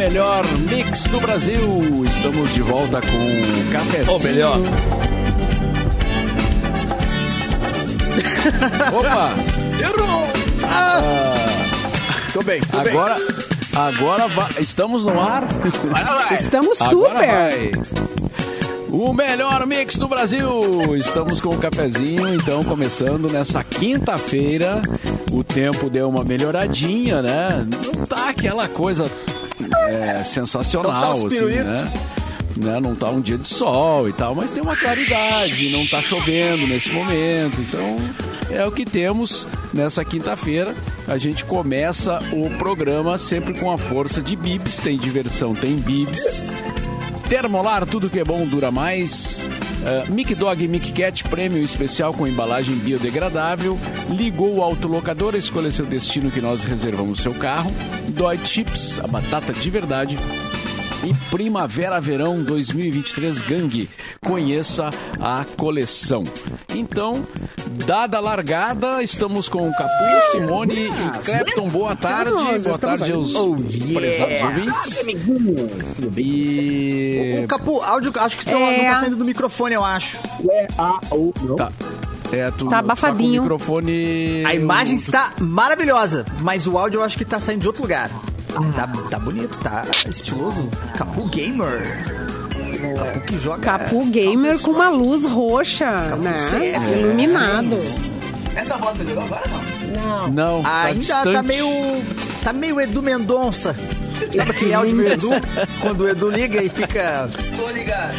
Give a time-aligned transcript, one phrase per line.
[0.00, 1.60] melhor mix do Brasil.
[2.06, 4.16] Estamos de volta com o cafezinho.
[4.16, 4.56] O melhor.
[8.98, 9.34] Opa!
[9.78, 10.26] Errou!
[12.32, 12.92] Tô bem, tô bem.
[12.92, 13.16] Agora,
[13.76, 14.48] agora vai.
[14.58, 15.44] Estamos no ar?
[16.32, 17.28] Estamos Agora super.
[17.28, 17.70] vai.
[18.88, 20.96] O melhor mix do Brasil.
[20.96, 24.80] Estamos com o cafezinho, então começando nessa quinta-feira.
[25.30, 27.66] O tempo deu uma melhoradinha, né?
[27.94, 29.04] Não tá aquela coisa
[29.90, 31.92] é, sensacional, Não tá assim, né?
[32.56, 32.80] né?
[32.80, 36.66] Não tá um dia de sol e tal, mas tem uma claridade, não tá chovendo
[36.66, 37.60] nesse momento.
[37.60, 37.98] Então
[38.50, 40.74] é o que temos nessa quinta-feira.
[41.08, 44.78] A gente começa o programa sempre com a força de Bibs.
[44.78, 46.24] Tem diversão, tem Bibs.
[47.28, 49.48] Termolar, tudo que é bom dura mais.
[49.80, 53.78] Uh, Mic Dog Mic Cat Prêmio especial com embalagem biodegradável.
[54.10, 57.72] Ligou o autolocador, escolha seu destino que nós reservamos seu carro.
[58.08, 60.18] Dói Chips, a batata de verdade.
[61.02, 63.88] E Primavera-Verão 2023 Gangue.
[64.22, 66.24] Conheça a coleção.
[66.74, 67.22] Então,
[67.86, 71.68] dada a largada, estamos com o Capu, Simone e Clepton.
[71.68, 72.30] Boa tarde.
[72.62, 74.44] Boa tarde aos Oh, yeah.
[74.46, 75.02] ouvintes.
[76.18, 77.40] E.
[77.44, 78.76] O Capu, áudio, acho que estão, É.
[78.76, 80.18] não tá saindo do microfone, eu acho.
[81.56, 81.72] Tá.
[82.32, 83.42] É, tu, Tá abafadinho.
[83.42, 84.44] com o microfone.
[84.44, 88.10] A imagem está maravilhosa, mas o áudio eu acho que tá saindo de outro lugar.
[88.74, 90.68] Tá, tá bonito, tá estiloso.
[90.96, 92.04] Capu Gamer.
[92.96, 93.60] Capu que joga.
[93.60, 96.38] Capu Gamer com uma luz roxa, né?
[96.38, 96.90] CS.
[96.90, 97.76] Iluminado.
[98.54, 100.28] Essa voz melhorou agora não?
[100.28, 101.68] Não, tá Ainda tá, meio.
[102.42, 103.74] Tá meio Edu Mendonça.
[104.34, 105.30] Sabe aquele áudio do Edu?
[105.80, 107.28] Quando o Edu liga e fica.
[107.56, 108.14] Tô ligado.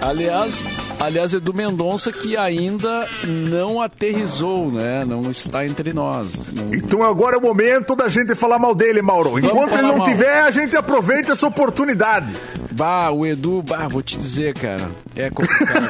[0.00, 0.62] Aliás,
[1.00, 5.04] aliás, Edu Mendonça que ainda não aterrizou, né?
[5.04, 6.52] Não está entre nós.
[6.52, 9.38] Não- Então agora é o momento da gente falar mal dele, Mauro.
[9.38, 10.06] Enquanto ele não mal.
[10.06, 12.34] tiver, a gente aproveita essa oportunidade.
[12.76, 14.90] Bah, o Edu, bah, vou te dizer, cara.
[15.16, 15.80] É complicado.
[15.80, 15.88] né?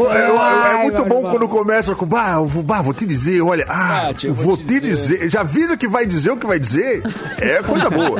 [0.10, 3.42] É, é Ai, muito bom quando começa com, bah, eu vou, bah, vou te dizer,
[3.42, 5.28] olha, ah, Ah, tia, eu vou, vou te te dizer.
[5.30, 7.02] Já avisa que vai dizer o que vai dizer.
[7.38, 8.18] É coisa boa.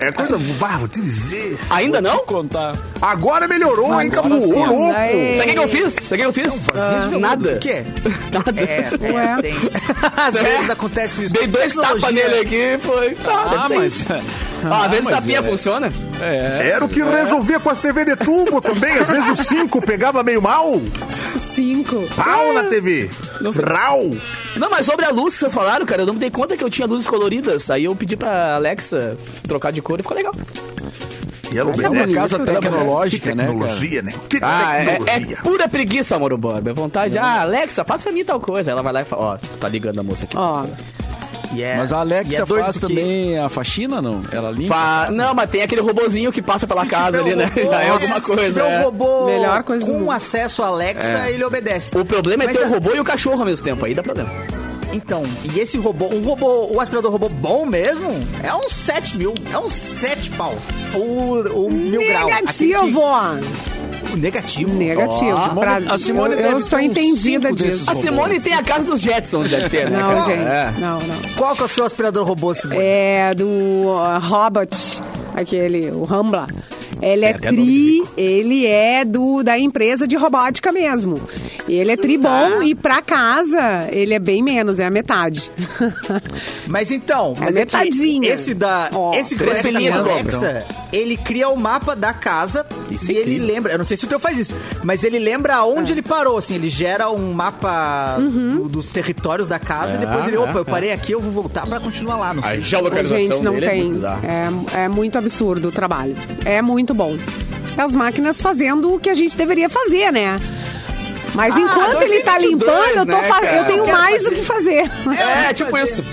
[0.00, 0.54] É coisa boa.
[0.58, 1.56] Bah, vou te dizer.
[1.70, 2.18] Ainda Vou não?
[2.20, 2.76] te contar.
[3.00, 4.40] Agora melhorou, hein, Capu?
[4.40, 4.52] sim.
[4.52, 4.92] Ô, louco.
[4.92, 5.94] Sabe o que que eu fiz?
[5.94, 6.66] Sabe o que eu fiz?
[6.74, 7.52] Ah, nada.
[7.54, 7.82] O quê?
[8.32, 8.60] Nada.
[8.60, 9.34] É, Ué.
[9.38, 9.54] é tem.
[10.16, 10.42] Às É.
[10.42, 11.34] vezes acontece isso.
[11.34, 13.16] Dei dois tapas nele aqui foi.
[13.26, 14.04] Ah, deve mas.
[14.64, 15.92] Ah, às vezes mas tapinha é- funciona.
[16.20, 16.70] É.
[16.70, 18.92] Era o que resolvia com as TV de tubo também.
[18.98, 20.80] Às vezes o 5 pegava meio mal.
[21.36, 22.06] Cinco.
[22.16, 23.08] Pau na TV.
[23.66, 24.10] Rau.
[24.56, 26.64] Não, mas sobre a luz que vocês falaram, cara, eu não me dei conta que
[26.64, 27.70] eu tinha luzes coloridas.
[27.70, 30.32] Aí eu pedi pra Alexa trocar de cor e ficou legal.
[31.52, 32.14] E ela É uma obedece.
[32.14, 33.56] casa Que tecnológica, Que né, cara?
[33.58, 34.12] tecnologia, né?
[34.28, 36.70] Que Ah, é, é pura preguiça, Mauro Borba.
[36.70, 37.18] É vontade.
[37.18, 38.70] Ah, Alexa, faça pra mim tal coisa.
[38.70, 40.36] Ela vai lá e fala, ó, tá ligando a moça aqui.
[40.36, 40.64] Ó,
[41.52, 44.22] E é- Mas a Alexia é doido faz porque- também a faxina, não?
[44.32, 44.74] Ela limpa?
[44.74, 47.46] Fa- Não, mas tem aquele robozinho que passa pela casa ali, né?
[47.46, 48.64] robô, Já é alguma se coisa.
[48.64, 48.82] um é.
[48.82, 50.10] robô Melhor coisa do com mundo.
[50.12, 51.96] acesso à Alexa, ele obedece.
[51.98, 53.84] O problema é Mas ter a- o robô e o cachorro ao mesmo tempo.
[53.84, 54.30] Aí dá problema.
[54.92, 55.22] Então,
[55.54, 58.08] e esse robô, um robô, o aspirador robô bom mesmo,
[58.42, 60.54] é uns 7 mil, é uns 7 pau.
[60.94, 62.26] O, o mil grau.
[62.26, 63.00] Negativo.
[64.16, 64.74] Negativo.
[64.76, 65.36] Negativo.
[65.36, 67.90] Ó, Pra- a Simone eu, deve eu sou entendida disso.
[67.90, 69.98] A Simone tem a casa dos Jetsons, deve ter, né?
[69.98, 70.20] Não, cara?
[70.22, 70.40] gente.
[70.40, 70.72] É.
[70.80, 71.16] Não, não.
[71.36, 72.80] Qual que é o seu aspirador robô, Simone?
[72.82, 75.02] É do uh, Robot,
[75.34, 76.46] aquele, o Rambla.
[77.02, 81.18] Ele é, até tri, ele é do da empresa de robótica mesmo.
[81.70, 85.48] E ele é tri bom e pra casa ele é bem menos, é a metade.
[86.66, 88.32] Mas então, É mas é que metadinha.
[88.32, 92.64] esse da, Ó, esse conecta pilinhas com do Alexa, ele cria o mapa da casa
[92.90, 93.54] Isso e é ele incrível.
[93.54, 96.36] lembra, eu não sei se o teu faz isso, mas ele lembra aonde ele parou,
[96.38, 100.64] assim, ele gera um mapa do- dos territórios da casa e depois ele, opa, eu
[100.64, 102.58] parei aqui, eu vou voltar pra continuar lá, não sei.
[102.58, 104.76] A geolocalização Gente, não dele é muito tem.
[104.78, 106.16] É, é muito absurdo o trabalho.
[106.44, 107.16] É muito bom.
[107.76, 110.38] As máquinas fazendo o que a gente deveria fazer, né?
[111.34, 114.22] Mas Ah, enquanto ele tá 2022, limpando, eu, tô né, fa- eu tenho Eu mais
[114.24, 114.28] fazer.
[114.28, 114.90] o que fazer.
[115.48, 115.84] É, tipo fazer.
[115.84, 116.04] isso.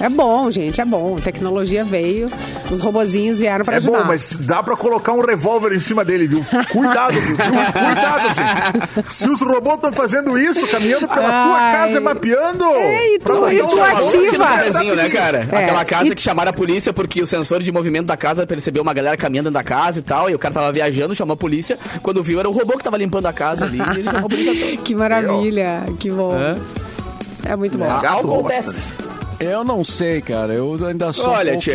[0.00, 1.18] É, é bom, gente, é bom.
[1.18, 2.30] A tecnologia veio,
[2.70, 3.98] os robozinhos vieram pra É ajudar.
[3.98, 6.44] bom, mas dá pra colocar um revólver em cima dele, viu?
[6.70, 7.36] Cuidado, viu?
[7.36, 9.14] Cuidado, gente.
[9.14, 11.72] Se os robôs estão fazendo isso, caminhando pela tua Ai.
[11.76, 12.64] casa, mapeando.
[12.64, 14.94] É, e tu- pra e tu o ativa.
[14.96, 15.46] né, cara?
[15.52, 15.64] É.
[15.64, 18.82] Aquela casa E- que chamaram a polícia porque o sensor de movimento da casa percebeu
[18.82, 21.36] uma galera caminhando dentro da casa e tal, e o cara tava viajando, chamou a
[21.36, 21.78] polícia.
[22.02, 23.78] Quando viu, era o robô que tava limpando a casa ali,
[24.84, 26.34] Que maravilha, que bom.
[26.36, 26.56] É.
[27.52, 27.86] É muito bom.
[27.86, 29.06] Gosta, acontece.
[29.38, 30.54] Eu não sei, cara.
[30.54, 31.62] Eu ainda sou Olha, um pouco...
[31.62, 31.74] tia.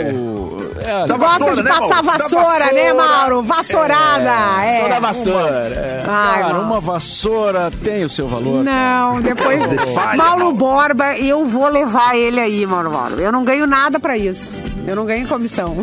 [0.84, 2.06] É, Gosta vassoura, de né, passar Mauro?
[2.06, 2.94] Dá vassoura, né, vassoura.
[2.94, 3.42] Mauro?
[3.44, 4.66] Vassourada.
[4.66, 4.82] É.
[4.82, 5.50] Só da vassoura.
[5.50, 6.04] é.
[6.08, 6.68] Ai, Cara, Mauro.
[6.68, 8.64] uma vassoura tem o seu valor.
[8.64, 9.62] Não, depois.
[9.94, 10.56] palha, Mauro Mauro.
[10.56, 13.22] Borba, eu vou levar ele aí, Mauro Borba.
[13.22, 14.56] Eu não ganho nada pra isso.
[14.88, 15.76] Eu não ganho comissão.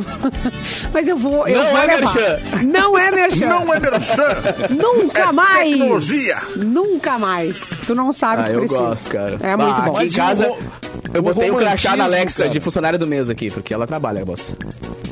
[0.92, 1.46] Mas eu vou.
[1.46, 2.14] Eu Não vou é levar.
[2.14, 2.38] merchan.
[2.66, 3.46] Não é merchan.
[3.48, 4.36] Não é merchan.
[4.70, 5.70] Nunca É mais.
[5.70, 6.36] tecnologia.
[6.56, 7.60] Nunca mais.
[7.86, 8.80] Tu não sabe o Ah, que eu precisa.
[8.80, 9.36] gosto, cara.
[9.40, 9.96] É muito Ah, bom.
[9.96, 10.44] Aqui em o casa,
[11.14, 12.50] eu o botei um crachá na romantismo, Alexa cara?
[12.50, 14.52] de funcionário do mês aqui, porque ela trabalha, moça.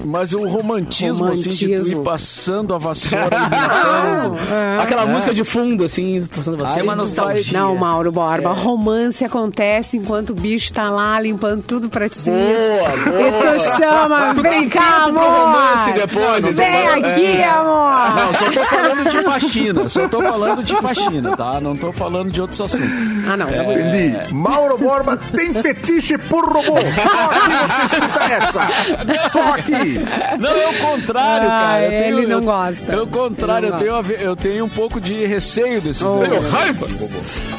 [0.06, 2.00] Mas o romantismo, assim, de Romantismo.
[2.00, 3.26] ir passando a vassoura.
[4.50, 4.82] É.
[4.82, 6.74] Aquela música de fundo, assim, passando você.
[6.74, 7.58] Tem uma Aí tu nostalgia.
[7.60, 8.52] Não, Mauro Borba.
[8.52, 12.30] Romance acontece enquanto o bicho tá lá limpando tudo pra ti.
[12.30, 15.22] Boa, E tu chama, vem cá, amor.
[15.22, 17.10] romance depois, Vem entendeu?
[17.12, 17.48] aqui, É.
[17.48, 18.14] amor.
[18.16, 19.88] Não, só tô falando de faxina.
[19.88, 21.60] Só tô falando de faxina, tá?
[21.60, 22.88] Não tô falando de outros assuntos.
[23.28, 23.46] Ah, não.
[23.46, 23.72] tá bom.
[23.72, 24.34] Entendi.
[24.34, 26.76] Mauro Borba tem fetiche por robô.
[26.80, 29.30] Só aqui você escuta essa.
[29.30, 29.95] Só aqui.
[30.38, 31.84] Não, é o contrário, Ah, cara.
[31.84, 32.92] Eu tenho, ele não gosta.
[32.92, 36.16] É o contrário, não eu tenho, eu tenho um pouco de receio desses Oh.
[36.18, 36.44] negócios.
[36.44, 36.86] Tenho raiva.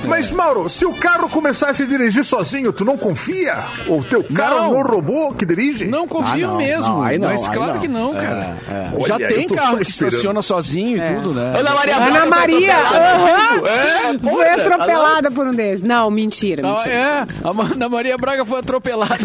[0.05, 3.55] Mas, Mauro, se o carro começar a se dirigir sozinho, tu não confia?
[3.87, 4.73] O teu carro Não.
[4.73, 5.85] no robô que dirige?
[5.87, 6.93] Não confio Ah, não, mesmo.
[6.97, 7.81] não, aí não, mas aí claro não.
[7.81, 8.57] que não, É, cara.
[8.69, 9.07] é.
[9.07, 11.51] Já Olha, tem eu tô carro que estaciona sozinho e tudo, né?
[11.57, 15.81] Ana Maria Ana Braga foi Maria, É, foi puta, atropelada por um desses.
[15.81, 16.93] Não, mentira, Ah, mentira.
[16.93, 19.17] é, a Ana Maria Braga foi atropelada.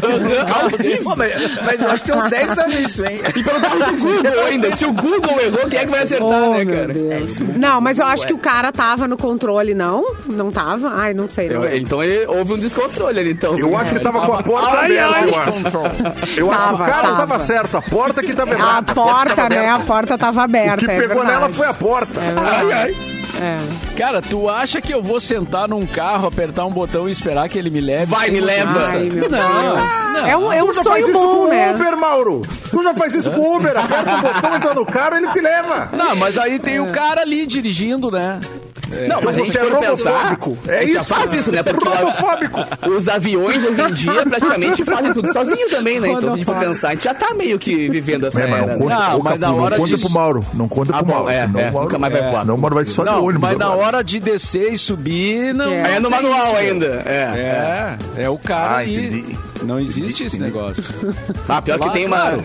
[1.16, 1.36] Mas,
[1.66, 3.20] mas eu acho que tem uns 10 anos isso, hein?
[3.36, 4.76] E do Google ainda.
[4.76, 6.86] Se o Google errou, quem é que vai acertar, Oh, né, cara?
[6.92, 7.38] Deus.
[7.56, 10.04] Não, mas eu acho que o cara tava no controle, não?
[10.26, 10.92] Não tava?
[10.94, 11.48] Ai, não sei.
[11.48, 11.78] Não Eu- lembro.
[11.78, 13.58] então ele houve um descontrole ali, então.
[13.58, 15.28] Eu acho que tava com a porta Ai, aberta, ai.
[15.28, 15.66] eu acho.
[15.76, 15.82] Eu
[16.22, 17.16] acho que o Tava, cara tava.
[17.16, 18.94] tava certo, a porta que tava A errada.
[18.94, 19.68] porta, né?
[19.68, 20.76] A porta tava O aberta.
[20.84, 21.32] que é pegou verdade.
[21.40, 22.20] nela foi a porta.
[22.20, 22.34] É.
[22.38, 22.96] Ai, ai.
[23.42, 23.58] É.
[23.96, 27.58] Cara, tu acha que eu vou sentar num carro, apertar um botão e esperar que
[27.58, 28.06] ele me leve?
[28.06, 28.86] Vai, me leva.
[28.86, 30.26] Ai, Não, não.
[30.26, 31.74] É um, é um Tu já faz sonho isso com o né?
[31.74, 32.42] Uber, Mauro.
[32.70, 33.76] Tu já faz isso com o Uber.
[33.76, 35.88] Aperta o botão, entra no carro, ele te leva.
[35.92, 38.38] Não, mas aí tem o cara ali dirigindo, né?
[39.08, 40.58] Não, mas a gente Você é pensar, robofóbico.
[40.68, 41.14] É gente já isso.
[41.14, 41.62] faz isso, né?
[41.62, 42.60] Porque lá- Robofóbico.
[42.88, 46.08] os aviões hoje em dia praticamente fazem tudo sozinho também, né?
[46.08, 48.46] Então se a gente for pensar, a gente já tá meio que vivendo essa É,
[48.46, 48.74] mas não né?
[48.78, 50.44] conta, Não, mas na não hora conta de- pro Mauro.
[50.54, 51.30] Não conta Ah, pro Mauro.
[51.30, 52.44] é, não, é, Mauro, nunca mais vai voar.
[52.44, 55.70] Não, Mauro vai só de Não, ônibus mas na hora de descer e subir, não.
[55.72, 55.96] É.
[55.96, 57.02] É no manual ainda.
[57.06, 57.96] É.
[58.16, 59.36] É, é o cara Ah, entendi.
[59.64, 60.82] Não existe esse negócio.
[61.48, 62.16] Ah, pior que tem uma.
[62.16, 62.44] claro,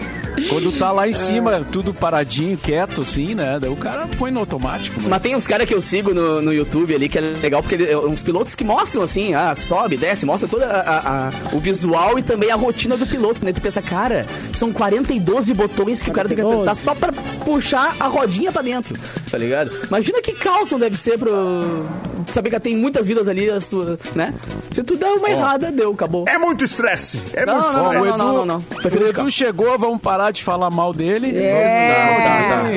[0.49, 3.57] Quando tá lá em cima, tudo paradinho, quieto, assim, né?
[3.59, 4.99] Daí o cara põe no automático.
[5.01, 5.09] Mas...
[5.09, 7.75] Mas tem uns caras que eu sigo no, no YouTube ali que é legal, porque
[7.75, 10.63] ele, uns pilotos que mostram assim, ah, sobe, desce, mostra todo
[11.53, 13.53] o visual e também a rotina do piloto, né?
[13.53, 17.11] Tu pensa, cara, são 42 botões que o cara tem que apertar só pra
[17.43, 18.95] puxar a rodinha pra dentro,
[19.29, 19.71] tá ligado?
[19.87, 20.35] Imagina que
[20.71, 21.85] não deve ser pro.
[22.31, 23.47] Saber que tem muitas vidas ali,
[24.15, 24.33] né?
[24.71, 26.25] Se tu der uma errada, deu, acabou.
[26.27, 27.06] É muito estresse.
[27.33, 28.61] É Não, muito não, Ó, não, não, não, não.
[28.61, 29.21] Prefiro o ficar.
[29.21, 31.31] Edu chegou, vamos parar de falar mal dele.
[31.37, 32.67] É.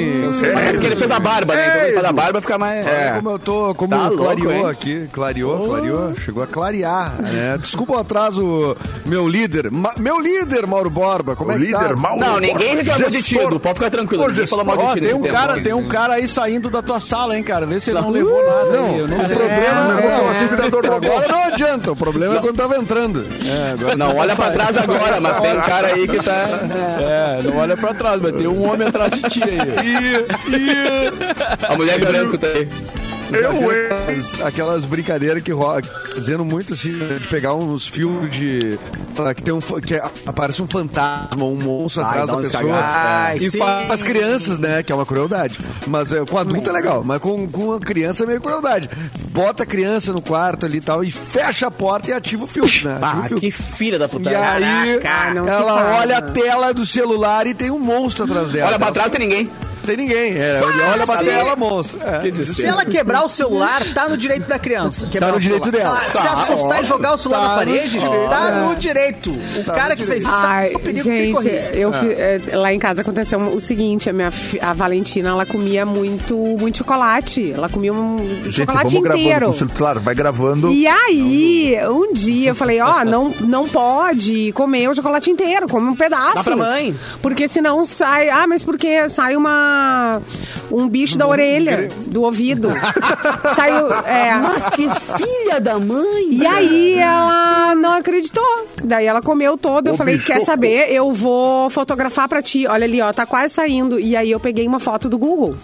[0.67, 1.67] É porque ele fez a barba, né?
[1.69, 2.87] Então ele faz a barba fica mais.
[2.87, 3.12] É.
[3.17, 4.67] como eu tô, como Tá louco, clareou hein?
[4.67, 7.59] aqui, clareou, clareou, chegou a clarear, né?
[7.59, 11.82] Desculpa o atraso, meu líder, Ma- meu líder, Mauro Borba, como O é que tá?
[11.82, 12.21] líder, Mauro.
[12.21, 13.37] Não, ninguém reclamou de ti.
[13.38, 13.61] Edu.
[13.61, 14.27] Pode ficar tranquilo.
[14.29, 17.00] Ninguém falou mal de ti tem um, cara, tem um cara aí saindo da tua
[17.00, 17.67] sala, hein, cara?
[17.67, 18.65] Vê se ele não, levou nada.
[18.71, 22.41] Não, o não problema Não, não, o aspirador da agora não adianta, o problema é
[22.41, 23.27] quando tava entrando.
[23.44, 26.46] É, agora Não, olha pra trás agora, mas tem um cara aí que tá.
[27.00, 29.58] É, não olha pra trás, mas tem um homem atrás de ti aí.
[31.69, 32.69] A mulher branca tá aí.
[33.37, 33.87] Eu, hein?
[33.91, 35.82] aquelas, aquelas brincadeiras que rolam,
[36.15, 38.79] fazendo muito assim, né, de pegar uns filmes de.
[39.15, 39.60] tá, que tem um.
[39.60, 39.94] que
[40.27, 42.63] aparece um fantasma, um monstro Ai, atrás da pessoa.
[42.63, 43.58] cagaços, Ai, e sim.
[43.58, 44.82] faz as crianças, né?
[44.82, 45.58] Que é uma crueldade.
[45.87, 48.89] Mas é, com adulto é legal, mas com, com a criança é meio crueldade.
[49.29, 52.46] Bota a criança no quarto ali e tal, e fecha a porta e ativa o
[52.46, 52.94] filme, né?
[53.01, 53.41] Ativa Ah, filme.
[53.41, 54.31] que filha da puta.
[54.31, 58.69] E aí, Caraca, ela olha a tela do celular e tem um monstro atrás dela.
[58.69, 59.51] Olha pra trás, tem ninguém.
[59.84, 60.34] Tem ninguém.
[60.37, 60.60] É,
[60.93, 61.99] olha pra tela, monstro.
[62.03, 62.31] É.
[62.46, 65.08] Se ela quebrar o celular, tá no direito da criança.
[65.19, 66.01] Tá no direito dela.
[66.08, 68.29] Se Tá, assustar e jogar o celular Tá na no parede, direito.
[68.31, 69.31] tá no direito.
[69.58, 71.70] O Tá cara que fez isso Ai, sabe o perigo que tem que gente, correr.
[71.75, 75.84] eu fi- é, lá em casa aconteceu o seguinte, a minha a Valentina, ela comia
[75.87, 77.53] muito muito chocolate.
[77.53, 79.44] Ela comia um Gente, chocolate vamos gravando inteiro.
[79.46, 79.99] com o celular.
[79.99, 80.70] Vai gravando.
[80.72, 85.89] E aí, um dia eu falei, ó, não, não pode comer o chocolate inteiro, come
[85.89, 86.34] um pedaço.
[86.37, 86.94] Dá pra mãe.
[87.22, 88.29] Porque senão sai.
[88.29, 89.69] Ah, mas porque sai uma.
[90.70, 92.69] Um bicho da orelha, do ouvido.
[93.56, 93.93] Saiu.
[94.05, 94.34] É.
[94.36, 96.29] Mas que filha da mãe.
[96.31, 98.44] E aí ela não acreditou.
[98.84, 99.89] Daí ela comeu todo.
[99.89, 100.29] Eu falei, bicho.
[100.29, 100.93] quer saber?
[100.93, 102.67] Eu vou fotografar pra ti.
[102.67, 103.98] Olha ali, ó, tá quase saindo.
[103.98, 105.56] E aí eu peguei uma foto do Google.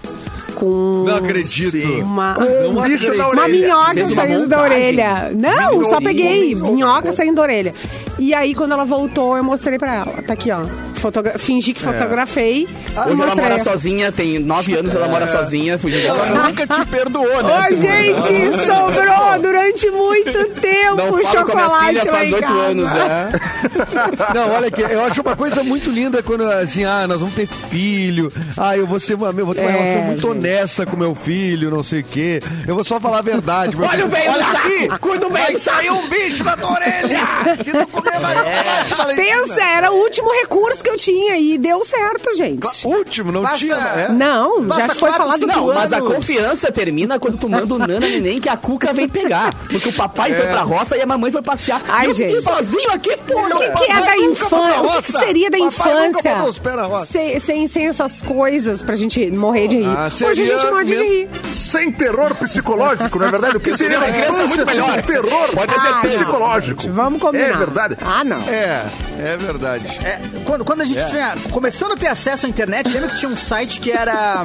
[0.56, 1.86] com Não acredito.
[2.02, 3.48] uma, Com um bicho uma orelha.
[3.48, 5.30] minhoca uma saindo da orelha.
[5.34, 6.75] Não, só peguei Minhoquinho.
[6.76, 7.75] minhoca saindo da orelha.
[8.18, 10.22] E aí, quando ela voltou, eu mostrei pra ela.
[10.26, 10.62] Tá aqui, ó.
[11.06, 12.62] Fotogra fingi que fotografei.
[12.62, 13.44] e Hoje ela mostrei.
[13.44, 17.60] mora sozinha, tem nove anos, ela mora sozinha, fugiu Ela nunca te perdoou, né?
[17.60, 22.28] Ô, gente, sobrou durante muito tempo Não falo com a minha chocolate filha lá faz
[22.30, 23.28] em oito anos já.
[24.34, 27.46] Não, olha aqui, eu acho uma coisa muito linda quando, assim, ah, nós vamos ter
[27.46, 30.30] filho, ah, eu vou, ser uma, eu vou ter uma É, relação muito gente.
[30.38, 32.40] honesta com meu filho, não sei o quê.
[32.66, 33.76] Eu vou só falar a verdade.
[33.80, 34.06] Olha filho.
[34.06, 37.18] o velho aqui, saco, cuida do velho vai sair um bicho na tua orelha!
[37.62, 38.34] Se não comer, vai...
[38.96, 39.16] Valentina.
[39.16, 42.86] Pensa, era o último recurso que eu tinha e deu certo, gente.
[42.86, 43.76] Último, não Passa- tinha...
[43.76, 44.08] É.
[44.10, 46.14] Não, já Passa foi quatro, falado cinco Não, mas a anos.
[46.14, 49.54] confiança termina quando tu manda o Nana Neném que a Cuca vem pegar.
[49.70, 51.82] Porque o papai foi pra roça e a mamãe foi passear.
[51.88, 52.42] Ai, e eu fiquei gente.
[52.44, 53.54] sozinho aqui, porra.
[53.54, 54.80] O que, que é da Papai nunca foi pra infância?
[54.80, 55.18] O que, que roça.
[55.26, 56.34] seria da Papai nunca infância?
[56.34, 57.06] botou os pés na roça.
[57.06, 59.86] Sem, sem, sem essas coisas pra gente morrer de rir.
[59.86, 61.28] Ah, Hoje a seria gente morre de mesmo- rir.
[61.52, 63.56] Sem terror psicológico, não é verdade?
[63.56, 65.02] O que seria da criança infância muito melhor.
[65.02, 66.82] terror Pode ser Ah, psicológico?
[66.90, 67.44] Vamos combinar.
[67.46, 67.96] É verdade.
[68.04, 68.38] Ah, não.
[68.48, 68.84] É,
[69.18, 69.86] é verdade.
[70.04, 71.35] É, quando, quando a gente tinha.
[71.50, 74.45] Começando a ter acesso à internet, lembra que tinha um site que era.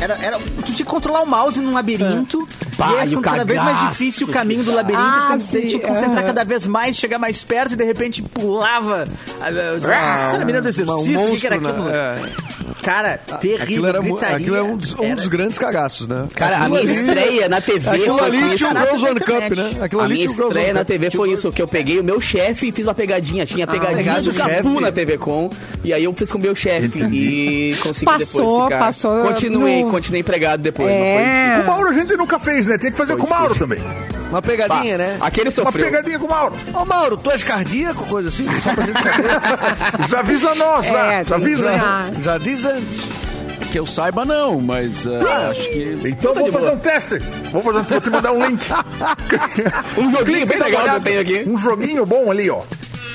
[0.00, 2.48] era, era tu tinha que controlar o mouse num labirinto.
[2.78, 5.02] E aí e ficando cada vez mais difícil o caminho do labirinto.
[5.04, 9.04] Ah, sim, tinha que concentrar cada vez mais, chegar mais perto e de repente pulava.
[9.40, 11.90] Ah, Você era menina do exercício, um o que, era monstro, aquilo?
[11.90, 12.20] né?
[12.44, 12.47] É.
[12.82, 13.62] Cara, terrível.
[13.64, 14.36] Aquilo, era, mu- gritaria.
[14.36, 16.26] aquilo é um dos, um Era- dos grandes cagaços, né?
[16.34, 18.68] Cara, a Aquilo minha ali- estreia na TV Aquilo foi ali tinha o isso.
[18.68, 19.72] Girls One Cup, né?
[19.82, 20.88] Aquilo A ali minha tinha o Girls estreia One na Cup.
[20.88, 23.46] TV foi isso, que eu peguei o meu chefe e fiz uma pegadinha.
[23.46, 25.50] Tinha pegadinha pegada do Capu na TV Com.
[25.84, 28.78] E aí eu fiz com o meu chefe e consegui Passou, depois ficar.
[28.78, 30.90] passou Continuei, no- continuei empregado depois.
[30.90, 31.54] É.
[31.56, 32.78] Com o Mauro a gente nunca fez, né?
[32.78, 33.80] Tem que fazer com o Mauro também.
[34.28, 35.16] Uma pegadinha, né?
[35.20, 35.84] Aquele Uma sofreu.
[35.86, 36.56] pegadinha com o Mauro.
[36.74, 38.46] Ô, Mauro, tu és cardíaco, coisa assim?
[38.62, 39.28] Só pra gente saber.
[40.08, 41.24] Já avisa nós, É, né?
[41.26, 41.72] Já avisa.
[41.72, 43.00] já, já diz antes.
[43.72, 45.98] Que eu saiba, não, mas ah, acho que.
[46.06, 47.18] Então vamos fazer um teste.
[47.52, 48.62] Vamos fazer um Vou te mandar um link.
[49.98, 51.44] Um joguinho bem uma legal que eu tenho aqui.
[51.50, 52.62] Um joguinho bom ali, ó.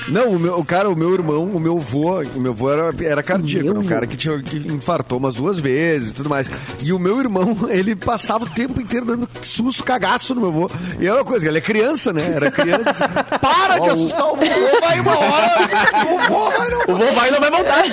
[0.08, 2.94] Não, o meu, o cara, o meu irmão, o meu avô, o meu avô era,
[3.02, 3.80] era cardíaco, né?
[3.80, 6.50] um cara que, tinha, que infartou umas duas vezes e tudo mais.
[6.82, 10.70] E o meu irmão, ele passava o tempo inteiro dando susto, cagaço no meu avô.
[11.00, 12.32] E era uma coisa, ele é criança, né?
[12.34, 12.90] Era criança.
[12.90, 13.04] assim,
[13.40, 15.68] Para de assustar o vô, vai uma hora,
[16.04, 16.80] o vô vai não...
[16.82, 17.84] O vô vai e não vai voltar.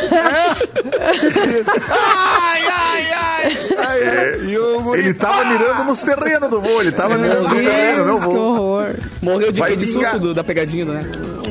[1.90, 3.58] Ai, ai, ai!
[3.78, 6.82] Aí, e o guri, Ele tava mirando nos terrenos do voo.
[6.82, 8.36] Ele tava mirando no terreno, não voo.
[8.36, 8.96] horror.
[9.22, 11.02] Morreu de, Vai de susto do- da pegadinha, né?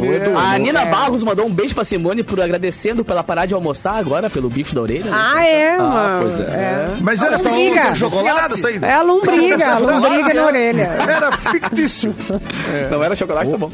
[0.04, 3.95] É, a Nina Barros mandou um beijo pra Simone por agradecendo pela parar de almoçar
[3.97, 5.04] agora pelo bicho da orelha.
[5.11, 5.11] né?
[5.12, 6.23] Ah, é, Ah, mano.
[6.23, 6.88] pois é.
[7.00, 7.80] Mas era tava lombriga.
[7.83, 8.78] fictício, não tinha nada isso aí.
[8.83, 10.83] É a lombriga, a lombriga na orelha.
[11.09, 12.14] Era fictício.
[12.90, 13.71] Não era chocolate, tá bom.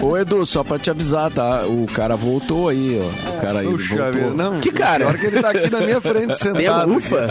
[0.00, 1.62] Ô, Edu, só pra te avisar, tá?
[1.66, 3.36] O cara voltou aí, ó.
[3.36, 4.30] O cara aí Puxa voltou.
[4.34, 4.60] não.
[4.60, 5.04] Que cara?
[5.06, 6.80] Pior que ele tá aqui na minha frente, sentado.
[6.80, 7.24] algum ufa?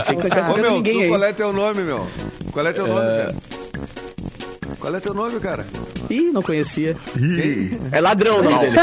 [0.52, 1.08] Ô, meu, ninguém tu, aí.
[1.08, 2.06] qual é teu nome, meu?
[2.50, 3.34] Qual é teu nome, cara?
[4.78, 5.64] Qual é teu nome, cara?
[6.12, 6.94] Ih, não conhecia.
[7.16, 8.76] Ih, É ladrão o nome dele.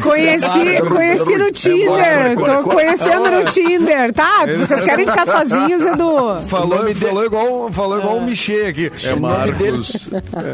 [0.00, 2.36] Conheci, conheci no Tinder.
[2.36, 4.46] Tô conhecendo no Tinder, tá?
[4.58, 6.40] Vocês querem ficar sozinhos, Edu?
[6.48, 8.90] Falou, dele- falou igual, falou igual um Michê aqui.
[9.04, 9.82] É O nome dele,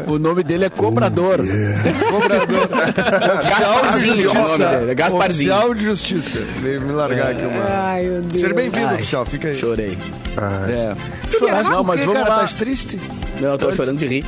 [0.07, 1.37] o nome dele é Cobrador.
[2.09, 2.67] Cobrador.
[3.49, 5.51] Gasparzinho o é Gasparzinho.
[5.53, 6.39] Oficial de justiça.
[6.61, 7.63] Veio me largar aqui uma.
[7.69, 8.41] Ai, meu Deus.
[8.41, 9.25] Seja bem-vindo, oficial.
[9.25, 9.59] Fica aí.
[9.59, 9.97] Chorei.
[10.67, 10.95] É.
[11.41, 12.29] Não, Não, mas vamos cara?
[12.35, 12.47] lá.
[12.47, 12.99] Tá triste?
[13.39, 14.25] Não, eu tô chorando de rir.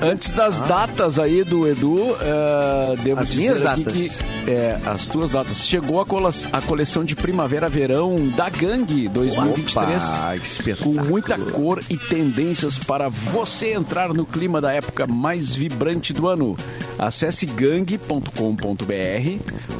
[0.00, 4.00] Antes das datas aí do Edu, eh, devo As dizer minhas aqui datas.
[4.00, 5.66] que é, as tuas datas.
[5.66, 10.02] Chegou a, cola- a coleção de primavera-verão da Gangue 2023.
[10.02, 16.14] Opa, com muita cor e tendências para você entrar no clima da época mais vibrante
[16.14, 16.56] do ano.
[16.98, 18.22] Acesse gang.com.br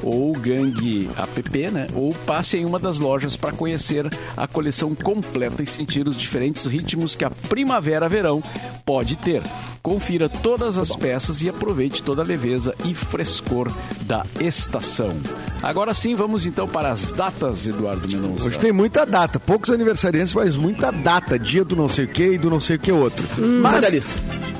[0.03, 1.87] ou gang app, né?
[1.95, 4.07] Ou passe em uma das lojas para conhecer
[4.37, 8.43] a coleção completa e sentir os diferentes ritmos que a primavera-verão
[8.85, 9.43] pode ter.
[9.83, 13.69] Confira todas as peças e aproveite toda a leveza e frescor
[14.03, 15.11] da estação.
[15.61, 18.47] Agora sim, vamos então para as datas, Eduardo Mendonça.
[18.47, 21.37] Hoje tem muita data, poucos aniversariantes, mas muita data.
[21.37, 23.27] Dia do não sei o que e do não sei o que outro.
[23.37, 24.12] A Mas, lista.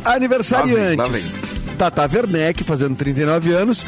[0.05, 0.97] aniversariantes.
[0.97, 1.23] Lá vem,
[1.91, 3.85] Tata Werneck, fazendo 39 anos.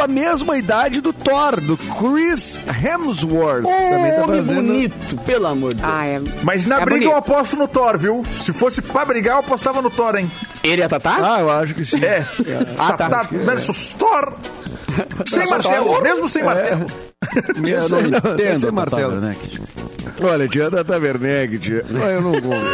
[0.00, 3.64] A mesma idade do Thor, do Chris Hemsworth.
[3.64, 4.54] Também tá Homem fazendo.
[4.54, 5.92] bonito, pelo amor de Deus.
[5.92, 6.20] Ah, é.
[6.42, 7.10] Mas na É briga bonito.
[7.12, 8.24] eu aposto no Thor, viu?
[8.40, 10.30] Se fosse pra brigar, eu apostava no Thor, hein?
[10.62, 11.16] Ele é Tatá?
[11.20, 12.02] Ah, eu acho que sim.
[12.04, 12.24] É.
[12.78, 13.08] Ah, tá.
[13.08, 14.32] Tatá versus Thor.
[15.26, 16.86] Sem martelo, mesmo sem martelo.
[17.56, 19.20] Não Esse entendo é a Tata martelo.
[20.22, 21.84] Olha, tia Tata Werneck, tia.
[21.88, 22.32] Eu não,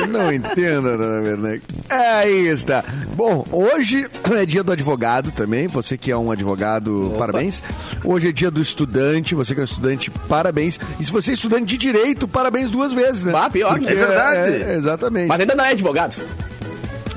[0.08, 1.62] não entendo a Tata Werneck.
[1.88, 2.84] Aí está.
[3.14, 5.66] Bom, hoje é dia do advogado também.
[5.68, 7.62] Você que é um advogado, parabéns.
[8.04, 9.34] Hoje é dia do estudante.
[9.34, 10.78] Você que é um estudante, parabéns.
[10.98, 13.32] E se você é estudante de direito, parabéns duas vezes, né?
[13.36, 13.78] Ah, pior.
[13.78, 14.62] Porque É verdade.
[14.64, 15.28] é- exatamente.
[15.28, 16.16] Mas ainda não é advogado.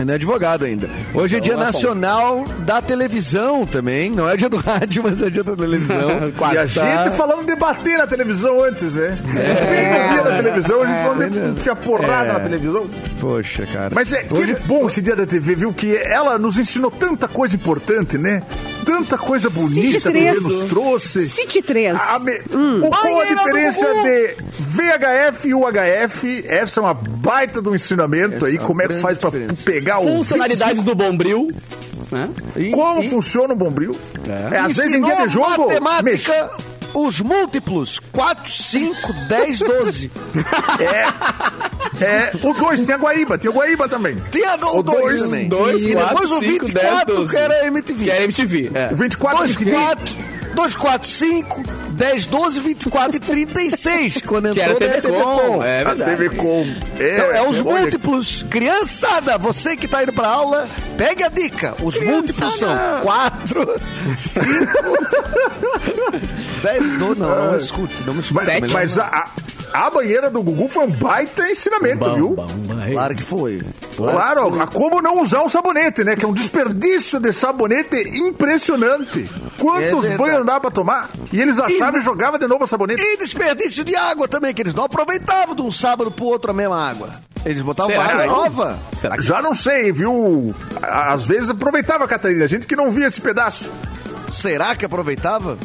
[0.06, 0.90] Não é advogado ainda.
[1.14, 1.72] Hoje é dia Então, é bom.
[1.74, 4.10] nacional da televisão também.
[4.10, 6.10] Não é dia do rádio, mas é dia da televisão.
[6.54, 9.18] E a gente falando de bater na televisão antes, né?
[9.24, 12.34] Bem no dia da televisão, a gente falando de enfiar porrada É.
[12.34, 12.88] na televisão.
[13.20, 13.92] Poxa, cara.
[13.94, 15.74] Mas é que Hoje- bom esse dia da TV, viu?
[15.74, 18.42] Que ela nos ensinou tanta coisa importante, né?
[18.86, 20.20] Tanta coisa bonita que.
[20.20, 21.28] Rê nos trouxe.
[21.30, 22.00] City 3.
[22.00, 22.40] A me-
[22.84, 26.44] o, qual a diferença de VHF e UHF?
[26.48, 28.56] Essa é uma baita do ensinamento Essa aí.
[28.56, 29.62] é Como é que faz pra diferença.
[29.64, 30.08] pegar o.
[30.18, 31.48] Funcionalidades do Bombril.
[32.12, 32.28] Né?
[32.58, 33.96] E- Como e- funciona o Bombril?
[34.52, 35.68] É, às vezes em Ensinou dia de jogo.
[35.68, 36.50] mexe- matemática,
[36.94, 38.00] os múltiplos.
[38.12, 40.12] 4, 5, 10, 12.
[42.02, 44.16] É, o 2 tem a Guaíba, tem a Guaíba também.
[44.32, 45.48] Tinha O o 2 dois, também.
[45.50, 47.32] dois, e quatro, depois o cinco, 24 dez, doze.
[47.32, 48.04] que era MTV.
[48.06, 48.72] Que é MTV.
[48.74, 48.90] É.
[48.92, 49.72] O 24 2, MTV.
[49.72, 50.16] 4,
[50.56, 51.64] 2, 4, 5,
[52.00, 54.22] 10, 12, 24 e 36.
[54.26, 55.64] Quando Que entrou era na TV Com.
[55.64, 56.12] É A verdade.
[56.18, 56.62] TV Com.
[56.98, 58.46] É, Então, é os olha, múltiplos.
[58.50, 61.76] Criançada, você que tá indo pra aula, pegue a dica.
[61.84, 62.70] Os múltiplos são
[63.02, 63.82] 4,
[64.16, 64.46] 5,
[66.64, 67.20] 10, 12.
[67.20, 68.46] Não, não me escute, não me escute.
[68.46, 69.28] Mas, mas a,
[69.74, 72.36] a, banheira do Gugu foi um baita ensinamento, viu?
[72.92, 73.62] Claro que foi.
[73.96, 76.16] Claro, a como não usar um sabonete, né?
[76.16, 79.22] Que é um desperdício de sabonete impressionante.
[79.22, 80.18] É Quantos verdade.
[80.18, 81.10] banhos dava pra tomar?
[81.34, 83.02] E eles achavam e jogavam de novo o sabonete.
[83.02, 86.54] E desperdício de água também, que eles não aproveitavam de um sábado pro outro a
[86.54, 87.10] mesma água.
[87.46, 88.24] Eles botavam Será?
[88.24, 88.80] água nova.
[88.96, 90.54] Será que Já não sei, viu?
[90.82, 92.46] Às vezes aproveitava, Catarina.
[92.46, 93.72] A gente que não via esse pedaço.
[94.32, 95.58] Será que aproveitava?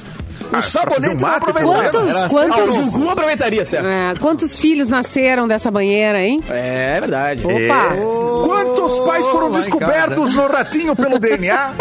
[0.59, 1.91] O sabonete não mate, aproveitava.
[1.91, 3.87] Quantos- quantos- o sempre Gugu aproveitaria, certo?
[3.87, 6.43] É, quantos filhos nasceram dessa banheira, hein?
[6.49, 7.43] É verdade.
[7.45, 7.97] Opa!
[8.45, 11.73] Quantos pais foram lá em descobertos no ratinho pelo DNA?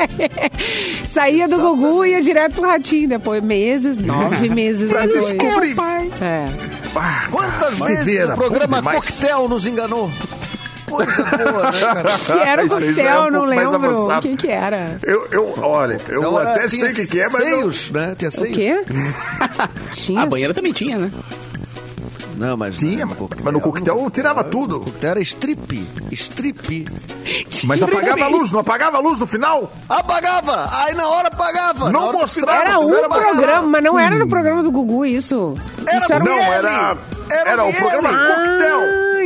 [1.06, 3.08] Saía do Gugu e ia direto pro ratinho.
[3.10, 5.26] Depois, meses, nove meses Pra depois.
[5.34, 5.76] descobrir.
[6.22, 6.48] É.
[6.96, 8.94] Ah, Quantas vezes o programa.
[8.94, 10.10] Coquetel nos enganou?
[10.96, 12.18] Coisa boa, né, cara?
[12.26, 14.10] Que era o já é coquetel, um não lembro.
[14.18, 14.98] O que que era?
[15.04, 17.34] Eu, eu, olha, eu Então, até sei o que, que é, mas.
[17.44, 18.16] não- Seios, né?
[18.18, 18.56] Tinha O seios.
[18.56, 18.84] quê?
[19.94, 20.22] Tinha.
[20.22, 21.12] A banheira também tinha, né?
[22.36, 24.80] Não, mas Tinha, não, mas, mas no coquetel tirava tudo.
[24.80, 25.88] coquetel era strip.
[26.12, 26.86] Strip.
[27.64, 29.72] Mas apagava a luz, não apagava a luz no final?
[29.88, 30.68] Apagava!
[30.84, 31.92] Aí na hora apagava.
[31.92, 32.60] Não hora mostrava.
[32.62, 35.56] Era não um era programa, mas não era no programa do Gugu isso.
[35.86, 36.98] Era isso era do Não, era.
[37.30, 38.28] Era Era, o o programa Miele.
[38.34, 38.82] Coquetel.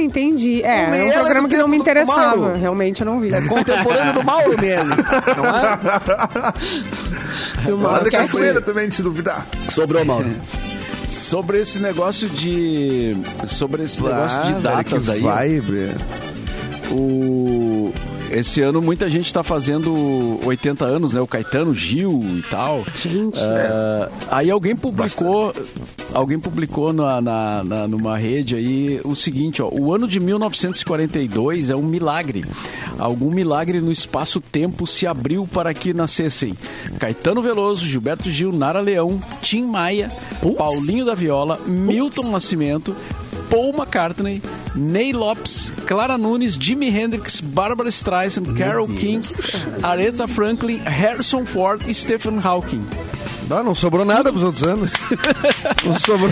[0.07, 0.63] Ah, entendi.
[0.63, 2.53] É, O é um programa que não me interessava.
[2.53, 3.33] Realmente eu não vi.
[3.33, 4.89] É contemporâneo do Mauro Miele,
[5.35, 5.77] não é?
[7.69, 9.45] Do Mauro também, se duvidar.
[9.69, 10.29] Sobrou, Mauro.
[11.07, 13.15] Sobre esse negócio de.
[13.47, 15.21] Sobre esse negócio de Ah, velho, datas que aí.
[15.21, 15.95] Vibe.
[16.91, 17.93] O...
[18.31, 21.21] Esse ano muita gente está fazendo 80 anos, né?
[21.21, 22.83] O Caetano, Gil e tal.
[22.95, 23.39] Gente.
[23.39, 25.53] Ah, aí alguém publicou,
[26.13, 31.69] alguém publicou na, na- na- numa rede aí o seguinte, ó, o ano de 1942
[31.69, 32.43] é um milagre.
[32.99, 36.53] Algum milagre no espaço-tempo se abriu para que nascessem
[36.99, 40.11] Caetano Veloso, Gilberto Gil, Nara Leão, Tim Maia,
[40.57, 42.95] Paulinho da Viola, Milton Nascimento,
[43.49, 44.41] Paul McCartney,
[44.75, 49.27] Ney Lopes, Clara Nunes, Jimi Hendrix, Barbara Streisand, Carole King,
[49.81, 52.85] Aretha Franklin, Harrison Ford e Stephen Hawking.
[53.49, 54.91] Não, não sobrou nada pros outros anos.
[55.85, 56.29] Não sobrou.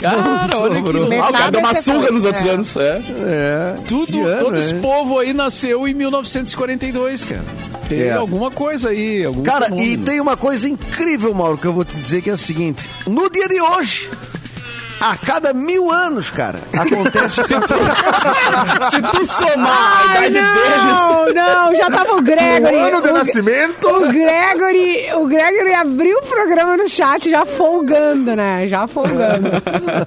[0.00, 1.02] Cara, não olha que sobrou.
[1.02, 1.14] louco.
[1.22, 2.50] Ah, o cara deu uma surra nos outros é.
[2.50, 2.76] anos.
[2.78, 3.02] É.
[3.26, 3.74] É.
[3.86, 4.78] Tudo, que ano, todo esse é?
[4.78, 7.44] povo aí nasceu em 1942, cara.
[7.86, 8.12] Tem É.
[8.12, 11.98] alguma coisa aí, algum Cara, e tem uma coisa incrível, Mauro, que eu vou te
[11.98, 14.08] dizer que é o seguinte: no dia de hoje,
[15.10, 17.54] a cada mil anos, cara, acontece o Se
[19.02, 20.84] tu somar a Ai, idade deles.
[20.86, 22.74] não, não, já tava o Gregory.
[22.76, 23.88] O ano de o, nascimento.
[23.88, 28.66] o Gregory, o Gregory abriu o programa no chat já folgando, né?
[28.66, 29.50] Já folgando.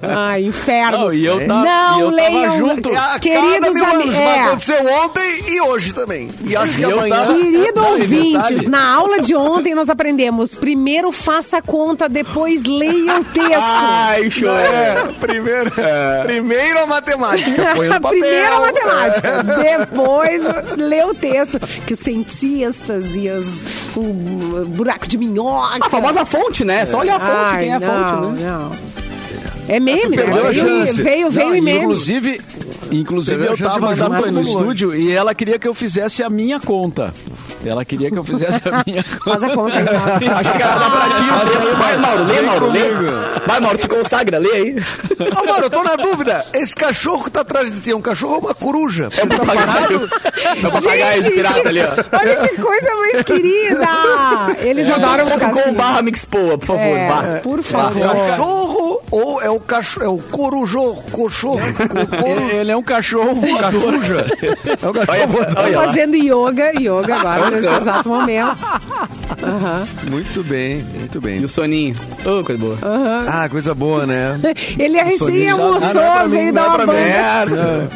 [0.02, 0.98] Ai, inferno.
[0.98, 2.88] Não, e eu, tá, Não e eu leiam- tava junto.
[2.90, 4.24] A cada Queridos mil ami- anos, é.
[4.24, 6.28] mas aconteceu ontem e hoje também.
[6.44, 7.14] E acho que E eu amanhã.
[7.16, 12.64] tava- Querido Não, ouvintes, na aula de ontem nós aprendemos: primeiro faça a conta, depois
[12.64, 13.62] leia o texto.
[13.62, 14.48] Ai, show.
[14.56, 14.87] É,
[15.20, 15.70] primeiro,
[16.24, 17.74] primeiro a matemática.
[17.74, 18.20] Põe no papel.
[18.20, 20.42] Primeiro a matemática, depois
[20.76, 21.58] lê o texto.
[21.86, 23.46] Que os cientistas e os,
[23.96, 25.78] o buraco de minhoca.
[25.86, 26.84] A famosa fonte, né?
[26.86, 28.50] Só olhar a fonte, Ai, quem é a não, fonte, né?
[28.50, 28.76] Não.
[29.68, 30.22] É meme, né?
[30.22, 31.80] a Veio, veio, veio Não, e meme.
[31.80, 32.40] inclusive,
[32.90, 36.30] inclusive a eu tava junto aí no estúdio e ela queria que eu fizesse a
[36.30, 37.12] minha conta.
[37.64, 39.84] Ela queria que eu fizesse a minha Faz a conta aí.
[39.84, 40.12] Mauro.
[40.38, 41.76] Acho que ela dá pra ti o texto.
[41.76, 42.80] Vai, Mauro, lê, Mauro, lê.
[43.46, 44.76] Vai, Mauro, te consagra, lê aí.
[45.20, 46.44] Ô, mano, eu tô na dúvida.
[46.54, 49.08] Esse cachorro que tá atrás de ti é um cachorro ou uma coruja?
[49.16, 50.10] É um tá parado?
[50.62, 52.18] É o papagaio de pirata ali, ó.
[52.18, 53.86] Olha que coisa mais querida!
[54.60, 55.72] Eles adoram ficar Com assim.
[55.72, 57.40] barra mixpoa, por favor, É, barra.
[57.42, 58.02] por É o favor.
[58.02, 60.06] cachorro ou é o cachorro?
[60.06, 61.02] É o corujorro?
[61.10, 61.60] Cochorro?
[62.52, 63.58] Ele, é um cachorro voador.
[63.60, 64.26] Cachuja?
[64.82, 65.26] É o cachorro.
[65.28, 65.84] Voador.
[65.86, 68.56] Fazendo yoga, yoga agora, nesse exato momento.
[69.42, 69.86] Aham.
[70.10, 71.44] Muito bem, muito E bem.
[71.44, 71.94] o soninho.
[72.24, 72.78] Ô, coisa boa.
[73.26, 74.38] Ah, coisa boa, né?
[74.78, 77.88] Ele é recém já- almoçou, Ah, é mim, veio é dar uma banha.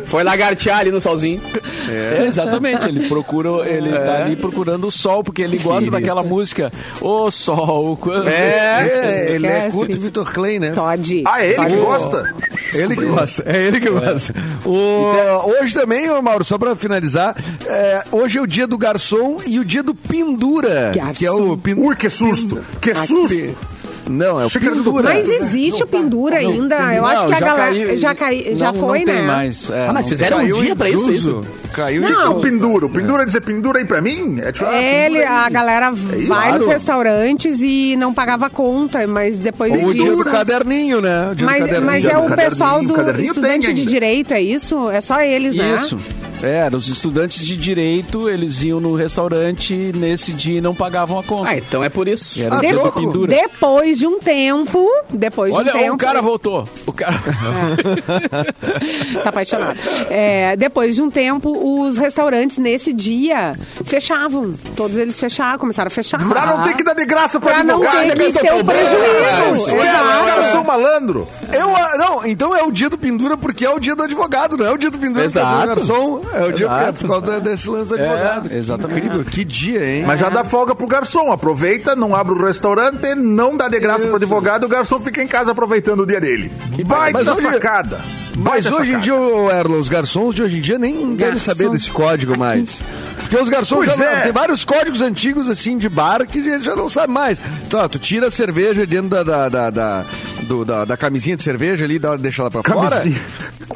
[0.06, 1.40] Foi lagartear ali no solzinho.
[1.88, 2.88] É, exatamente.
[2.88, 6.72] Ele procura, ele tá ali procurando o sol, porque ele gosta daquela música.
[7.00, 8.28] Ô sol, quando...
[8.28, 10.70] É, ele é curto Vitor Clay, né?
[10.70, 11.24] Todd.
[11.26, 11.76] Ah, é ele que Todd.
[11.76, 12.34] gosta?
[12.78, 14.34] Ele que gosta, é ele que gosta.
[14.64, 19.58] O- hoje também, Mauro, só pra finalizar, é, hoje é o dia do garçom e
[19.58, 21.12] o dia do pendura, Garçom.
[21.14, 22.58] que é o pin- Ui, que susto!
[22.80, 23.73] Que susto!
[24.08, 25.08] Não, é o do- pendura.
[25.08, 26.76] Mas existe o pendura ainda.
[26.94, 29.14] Eu acho Não, que a já galera caiu- já, cai, já não- foi, não tem
[29.14, 29.22] né?
[29.22, 29.70] mais.
[29.70, 31.42] é, Ah, mas não fizeram um dia pra isso, isso?
[31.72, 32.36] Caiu é Não.
[32.36, 32.86] o pendura?
[32.86, 34.38] O pendura dizer pendura aí pra mim?
[34.40, 36.68] É tipo, ah, É, Ele, a galera vai nos Claro.
[36.68, 41.34] restaurantes e não pagava conta, mas depois Ou o dia do caderninho, né?
[41.42, 44.88] Mas, mas é o pessoal do estudante de direito, é isso?
[44.90, 45.74] É só eles, né?
[45.74, 45.98] Isso.
[46.42, 51.22] É, os estudantes de direito, eles iam no restaurante nesse dia e não pagavam a
[51.22, 51.50] conta.
[51.50, 52.42] Ah, então é por isso.
[52.42, 53.28] Era Ah, pendura.
[53.34, 55.94] Depois de um tempo, depois de Olha, um tempo...
[55.94, 56.68] o cara voltou.
[56.86, 57.14] O cara...
[59.22, 59.78] tá apaixonado.
[60.10, 63.52] É, depois de um tempo, os restaurantes nesse dia
[63.84, 64.54] fechavam.
[64.76, 66.18] Todos eles fecharam, começaram a fechar.
[66.28, 68.06] Pra não ter que dar de graça pra, Pra não advogado.
[68.06, 69.52] ter que pensou, ter o prejuízo.
[69.52, 69.82] Os caras-
[70.20, 70.66] os caras são Exato.
[70.66, 71.28] malandro.
[71.52, 74.56] Eu, ah, não, então é o dia do pendura porque é o dia do advogado,
[74.56, 75.88] não é o dia do pendura porque é o dia do Exato.
[75.88, 76.20] garçom.
[76.36, 76.88] É o dia Exato.
[76.88, 78.52] é por causa desse lance do advogado.
[78.52, 78.98] É, exatamente.
[79.06, 80.04] Incrível, que dia, hein?
[80.06, 81.30] Mas já dá folga pro garçom.
[81.32, 84.08] Aproveita, não abre o restaurante, não dá de graça Isso.
[84.08, 86.50] pro advogado, o garçom fica em casa aproveitando o dia dele.
[86.86, 88.00] Baita Mas hoje- sacada.
[88.36, 89.14] Mas hoje em dia,
[89.58, 91.52] Erlon, os garçons de hoje em dia nem querem Garçom.
[91.54, 92.80] saber desse código mais.
[93.20, 94.20] Porque os garçons Pois já é.
[94.22, 97.40] tem vários códigos antigos assim de bar que a gente já não sabe mais.
[97.66, 100.04] Então, ó, tu tira a cerveja dentro da, da, da, da,
[100.42, 102.90] do- da- da camisinha de cerveja ali, dá- deixa ela pra fora.
[102.90, 103.22] Camisinha.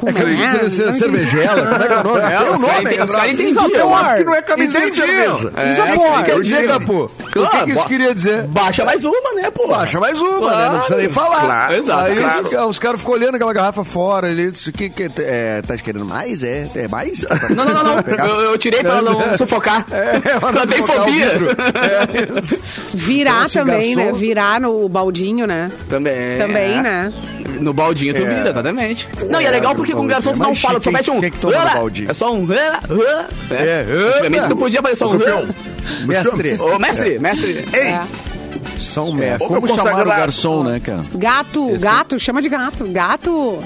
[0.05, 2.21] É camisinha de cerveja, cervejela, como é que é o nome?
[2.21, 3.69] É, um os nome, caras- hein, os caras entendiam.
[3.69, 5.51] Eu acho que não é camisinha de cerveja.
[5.57, 6.09] É, Isopor.
[6.11, 7.47] o que que quer dizer, Eu Capu?
[7.47, 8.43] O que, Claro, que isso queria dizer?
[8.47, 9.67] Baixa mais uma, né, pô?
[9.67, 10.37] Baixa mais uma, né?
[10.39, 10.71] Claro.
[10.73, 11.41] Não precisa nem falar.
[11.45, 12.47] Claro, exato, Aí claro.
[12.47, 14.29] os, os caras ficam olhando aquela garrafa fora.
[14.29, 16.43] Ele disse: que, que, é, tá querendo mais?
[16.43, 17.25] É, é mais?
[17.55, 18.03] Não, não, não, não.
[18.03, 19.85] Pegar- Eu, eu tirei pra não sufocar.
[19.91, 21.29] É, pra não Também sufocar o fobia.
[21.29, 21.49] vidro.
[21.79, 22.39] É.
[22.93, 24.17] Virar Então, também, garçom- né?
[24.17, 25.71] Virar no baldinho, né?
[25.89, 26.37] Também.
[26.37, 27.11] Também, né?
[27.63, 28.35] No baldinho tu É.
[28.35, 29.07] vira, exatamente.
[29.29, 30.93] Não, e é É, legal no porque com o garçom tu não fala, tu quem-
[30.93, 31.19] mete um.
[31.19, 32.11] quem que toma no baldinho?
[32.11, 32.45] É só um.
[32.45, 32.79] Né?
[33.51, 35.19] É, Antigamente tu podia fazer só um.
[36.05, 36.57] Mestre.
[36.61, 37.65] Ô, mestre, mestre.
[37.73, 38.01] Ei, É.
[38.79, 39.47] São mestres.
[39.47, 41.03] Como chamar o garçom, né, cara?
[41.15, 42.85] Gato, gato, chama de gato.
[42.87, 43.59] Gato.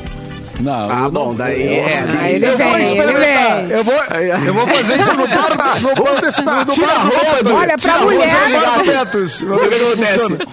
[0.60, 2.04] Não, Ah, bom, não- daí eu- é.
[2.22, 3.56] Ah, ele eu vou vem, ele experimentar.
[3.64, 3.72] vem.
[3.72, 6.66] Eu vou, eu vou fazer isso no bar, no, Vamos testar.
[6.66, 7.56] no Tira bar a do Beto.
[7.56, 9.44] Olha, pra roupa mulher- no bar Betos.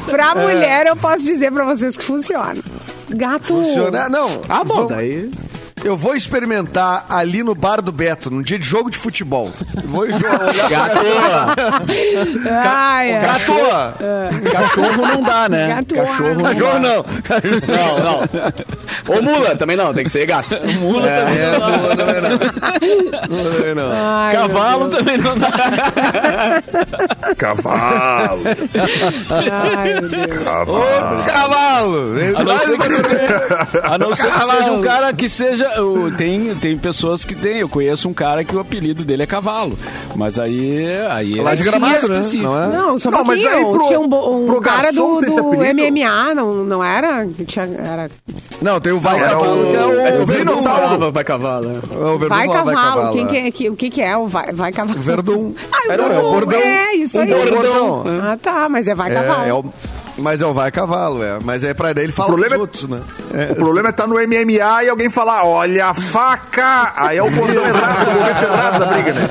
[0.07, 2.55] Pra mulher, eu posso dizer pra vocês que funciona.
[3.16, 3.46] Gato.
[3.49, 4.09] Funciona.
[4.09, 4.29] Não.
[4.49, 5.31] Ah, bom, vamos- daí.
[5.82, 9.50] Eu vou experimentar ali no bar do Beto, num dia de jogo de futebol.
[9.84, 10.28] Vou olhar pra
[12.62, 13.20] Ai, ai.
[13.24, 13.94] Cachorro!
[14.52, 15.68] Cachorro não dá, né?
[15.68, 15.94] Gato.
[15.94, 16.80] Cachorro não Cachorro dá.
[16.80, 17.04] não.
[17.66, 18.20] Não, não.
[19.08, 20.50] Ou mula também não, tem que ser gato.
[20.80, 22.30] Mula É, não, não, é não.
[23.28, 23.90] Não, é não.
[23.92, 26.62] Ai, Cavalo também não dá.
[27.36, 28.42] Cavalo.
[29.76, 30.44] Ai, meu Deus.
[30.44, 31.24] Cavalo.
[31.26, 32.14] Cavalo!
[32.36, 35.69] A não ser que, a não ser que seja um cara que seja.
[35.78, 37.59] O- Tem, tem pessoas que tem.
[37.59, 39.78] Eu conheço um cara que o apelido dele é cavalo.
[40.16, 40.85] Mas aí.
[41.11, 42.20] aí Lá é de gramado, né?
[42.20, 42.42] específico.
[42.50, 42.66] Não é?
[42.68, 45.54] Não, só um Não, mas aí pro- Tinha um, bo- um pro cara do, do?
[45.74, 47.26] MMA, não, não era?
[47.46, 48.11] Tinha, era
[48.61, 50.62] Não, tem o Vai Não, é Cavalo, o- que é o, É que o Verdun.
[50.62, 51.66] falava vai cavalo.
[51.66, 53.12] É o Verdun Vai fala Cavalo.
[53.12, 53.50] Quem é.
[53.50, 54.98] que é, o que, que é o Vai, vai Cavalo?
[55.00, 55.54] O Verdun.
[55.72, 56.59] Ah, o um bordão.
[56.61, 57.30] É, isso Um aí.
[57.30, 58.04] bordão.
[58.22, 59.44] Ah, tá, mas é Vai É, Cavalo.
[59.48, 59.64] é o-
[60.20, 61.38] mas é o Vai Cavalo, é.
[61.42, 63.00] Mas é pra daí ele fala problema pros é- outros, né?
[63.48, 63.52] É.
[63.52, 66.92] O problema é estar no MMA e alguém falar, olha a faca!
[66.96, 69.28] Aí é o bordão errado, o momento errado da briga, né?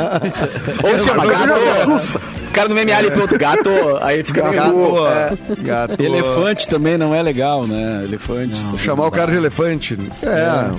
[0.84, 1.70] Ou chama se gato.
[1.82, 2.20] assusta.
[2.20, 3.70] O cara no MMA ali pro outro gato,
[4.02, 4.56] aí fica meio.
[4.64, 5.38] Gato, É.
[5.62, 6.04] gato.
[6.04, 8.02] Elefante também não é legal, né?
[8.04, 8.56] Elefante.
[8.80, 9.98] Chamar o cara de elefante.
[10.24, 10.70] É.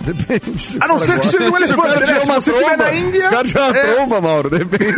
[0.00, 0.78] Depende.
[0.80, 2.20] A não ser que seja um elefante, né?
[2.20, 3.26] Se uma você estiver na Índia...
[3.26, 3.86] o cara uma é.
[3.94, 4.94] tromba, Mauro, depende.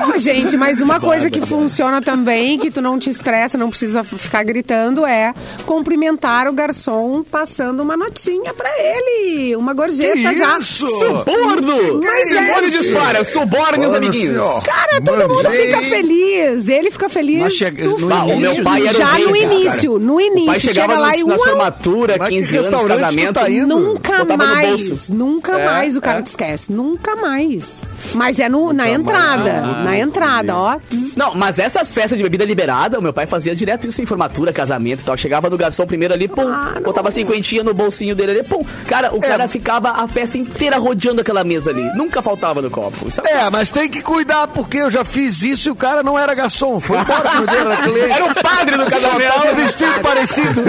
[0.00, 4.04] Ó, gente, mas uma coisa que funciona também, que tu não te estressa, não precisa
[4.04, 5.32] ficar gritando, é
[5.64, 9.56] cumprimentar o garçom passando uma notinha pra ele.
[9.56, 10.58] Uma gorjeta Que já.
[10.58, 10.86] isso?
[10.86, 12.00] Suborno!
[12.02, 12.86] Mas é, Suborno de gente.
[12.86, 14.42] história, suborne os amiguinhos.
[14.44, 14.62] senhor.
[14.64, 15.66] Cara, todo Mano, mundo gente.
[15.66, 16.68] fica feliz.
[16.68, 17.38] Ele fica feliz.
[17.38, 20.04] Mas chega- no início- meu pai era o Já no início, cara.
[20.04, 20.42] no início.
[20.42, 21.38] O pai chegava chega lá e uau,
[21.76, 23.34] formatura, Mas que 15 anos, casamento.
[23.34, 23.78] tá indo?
[23.78, 25.14] Nunca Botava no mais, bolso.
[25.14, 26.22] nunca É, mais o cara é.
[26.22, 26.72] te esquece.
[26.72, 27.82] Nunca mais.
[28.14, 29.60] Mas é no, na entrada.
[29.84, 30.76] na entrada, ó.
[31.16, 34.52] Não, mas essas festas de bebida liberada, o meu pai fazia direto isso em formatura,
[34.52, 35.16] casamento e tal.
[35.16, 36.80] Chegava no garçom primeiro ali, pum, Claro.
[36.82, 38.64] botava cinquentinha no bolsinho dele ali, pum.
[38.86, 41.82] Cara, o cara ficava a festa inteira rodeando aquela mesa ali.
[41.96, 43.06] Nunca faltava no copo.
[43.26, 46.34] É, mas tem que cuidar, porque eu já fiz isso e o cara não era
[46.34, 46.80] garçom.
[46.80, 48.12] Foi embora era cliente.
[48.12, 49.56] Era o padre do Só tava casamento.
[49.56, 50.62] vestido parecido.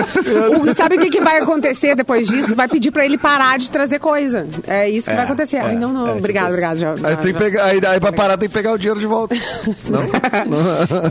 [0.62, 2.56] O- sabe o que, que vai acontecer depois disso?
[2.56, 4.46] Vai pedir pra ele parar de trazer coisa.
[4.68, 5.58] É isso que vai acontecer.
[5.58, 6.18] Ai, não, não.
[6.18, 6.78] obrigado, obrigado.
[6.78, 8.78] Já, Aí, já- tem que já- pegar, aí, aí pra parar tem que pegar o
[8.78, 9.36] dinheiro de volta.
[9.90, 10.02] Não?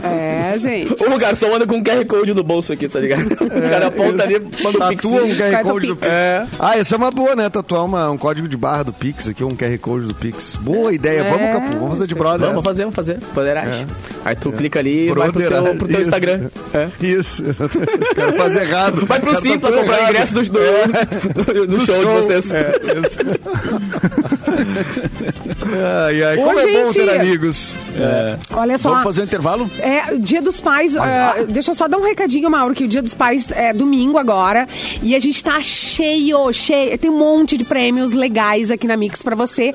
[0.03, 1.03] É, gente.
[1.03, 3.25] O garçom anda com um QR Code no bolso aqui, tá ligado?
[3.33, 5.01] O cara aponta ali, manda um pix.
[5.03, 6.11] Tatua um QR o Code do Pix.
[6.11, 6.45] É.
[6.59, 7.49] Ah, essa é uma boa, né?
[7.49, 10.55] Tatuar uma, um código de barra do Pix aqui, um QR Code do Pix.
[10.55, 11.21] Boa ideia.
[11.21, 12.47] É, Vamos, Capu, vamos fazer de brother.
[12.49, 13.19] Vamos fazer, vamos fazer.
[13.33, 13.87] Poderagem.
[14.25, 16.01] Aí tu clica ali e vai pro teu, pro teu.
[16.01, 16.49] Instagram.
[16.73, 16.87] É.
[17.01, 17.43] Isso.
[18.15, 19.05] Quero fazer errado.
[19.05, 20.09] Vai pro Simpla comprar errado.
[20.11, 22.53] ingresso do, do, do- do show, de vocês.
[22.53, 22.73] É,
[26.07, 26.37] ai, ai.
[26.37, 27.73] Ô, Como é bom ter amigos.
[28.53, 28.89] Olha só.
[28.89, 29.69] Vamos fazer um intervalo?
[29.79, 30.95] É, Dia dos Pais.
[30.95, 34.17] é, deixa eu só dar um recadinho, Mauro, que o Dia dos Pais é domingo
[34.17, 34.67] agora.
[35.01, 36.97] E a gente tá cheio, cheio.
[36.97, 39.73] Tem um monte de prêmios legais aqui na Mix pra você.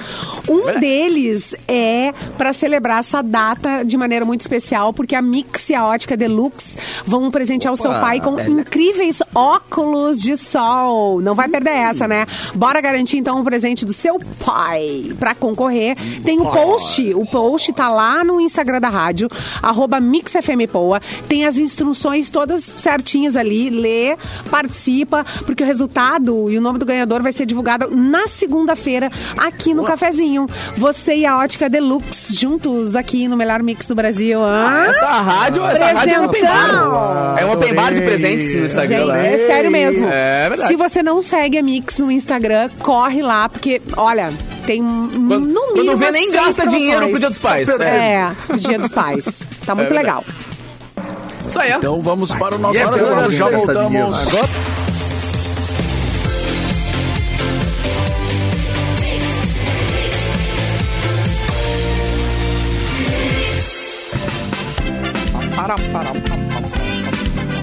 [0.49, 5.75] Um deles é pra celebrar essa data de maneira muito especial, porque a Mix e
[5.75, 11.21] a Ótica Deluxe vão presentear o seu pai com incríveis óculos de sol.
[11.21, 12.27] Não vai perder essa, né?
[12.55, 15.97] Bora garantir então o presente do seu pai pra concorrer.
[16.25, 19.29] Tem o post, o post tá lá no Instagram da rádio,
[19.63, 21.01] arroba MixFMPoa.
[21.29, 23.69] Tem as instruções todas certinhas ali.
[23.69, 24.17] Lê,
[24.51, 29.75] participa, porque o resultado e o nome do ganhador vai ser divulgado na segunda-feira aqui
[29.75, 30.47] no Cafezinho.
[30.77, 34.43] Você e a Ótica Deluxe juntos aqui no melhor mix do Brasil.
[34.43, 34.87] hã?
[34.89, 37.37] Essa rádio, essa rádio é um open bar.
[37.39, 39.19] É um open bar de presentes no Instagram Gente, lá.
[39.19, 39.82] é sério mesmo.
[39.88, 40.68] É verdade.
[40.68, 44.33] Se você não segue a Mix no Instagram, corre lá, porque, olha,
[44.66, 47.68] tem Quando- no quando mínimo vê, umas nem gasta dinheiro pro Dia dos Pais.
[47.68, 49.47] É, pro Dia dos Pais.
[49.66, 50.07] Tá muito verdade.
[50.07, 50.25] legal.
[51.49, 51.73] Isso aí.
[51.73, 53.31] Então vamos para o nosso é agora.
[53.31, 53.88] Já voltamos.
[53.90, 54.12] dinheiro.
[65.59, 65.77] Agora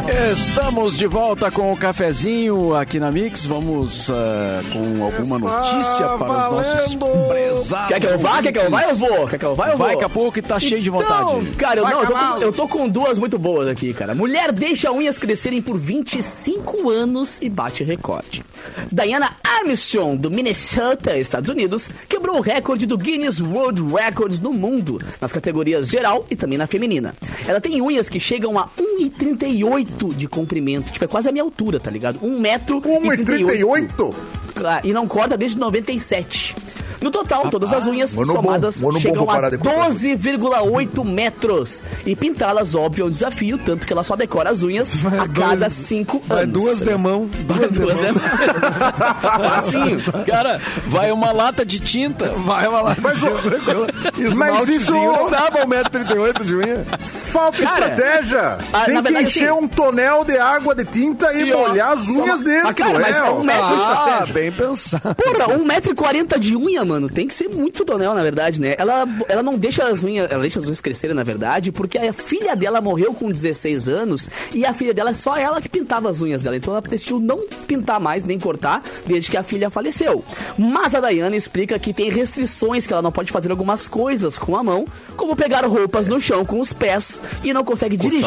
[0.10, 3.45] Estamos de volta com o cafezinho aqui na Mix.
[3.45, 7.28] Vamos ah, com alguma notícia para os nossos valendo.
[7.28, 7.88] prezados.
[7.89, 8.41] Quer que eu vá?
[8.41, 8.84] Quer que eu vá?
[8.86, 9.28] Eu vou.
[9.28, 9.67] Quer que eu vá?
[9.67, 9.86] Eu vou.
[9.86, 11.52] Vai, Capu, que tá cheio de Então, vontade.
[11.58, 14.15] cara, eu, não, eu, tô com, eu tô com duas muito boas aqui, cara.
[14.15, 18.43] Mulher deixa unhas crescerem por 25 anos e bate recorde.
[18.91, 25.00] Diana Armstrong, do Minnesota, Estados Unidos, quebrou o recorde do Guinness World Records no mundo,
[25.22, 27.13] nas categorias geral e também na feminina.
[27.48, 31.79] Ela tem unhas que chegam a 1,38 de comprimento, tipo, é quase a minha altura,
[31.79, 32.19] tá ligado?
[32.21, 32.81] 1 metro
[33.13, 33.95] e 38.
[33.95, 34.15] 1,38?
[34.55, 36.55] Claro, e não corta desde 97.
[37.01, 39.89] No total, todas as unhas Mano bom, somadas bom chegam a de cortar.
[39.89, 41.79] 12,8 metros.
[42.05, 45.31] E pintá-las, óbvio, é um desafio, tanto que ela só decora as unhas a dois-
[45.33, 46.53] cada 5 vai anos.
[46.53, 47.29] duas demão.
[47.47, 48.13] Vai Duas duas demão.
[48.13, 48.29] demãos.
[49.21, 50.01] Facinho.
[50.25, 52.29] Cara, vai uma lata de tinta.
[52.38, 52.95] Vai, vai lá.
[53.01, 53.17] Mas,
[54.17, 56.85] Esmaltezinho mas isso- não dá pra 1,38m de unha.
[57.05, 58.57] Falta Cara, estratégia.
[58.73, 61.67] ah, Tem que verdade, encher assim- um tonel de água de tinta e, E, ó,
[61.69, 62.63] molhar as só unhas uma- dentro.
[62.67, 64.33] Mas, cara, mas é um metro de Ah, estratégia.
[64.33, 65.15] bem pensado.
[65.15, 67.10] Porra, 1,40m de unha, mano.
[67.10, 68.75] Tem que ser muito tonel, na verdade, né?
[68.78, 70.30] Ela, ela não deixa as unhas.
[70.30, 74.30] Ela deixa as unhas crescerem, na verdade, porque a filha dela morreu com 16 anos
[74.54, 76.56] e a filha dela é só ela que pintava as unhas dela.
[76.58, 80.23] Então ela decidiu não pintar mais, nem cortar, desde que a filha faleceu.
[80.58, 84.58] Mas a Dayana explica que tem restrições que ela não pode fazer algumas coisas com
[84.58, 88.23] a mão, como pegar roupas no chão com os pés e não consegue dirigir.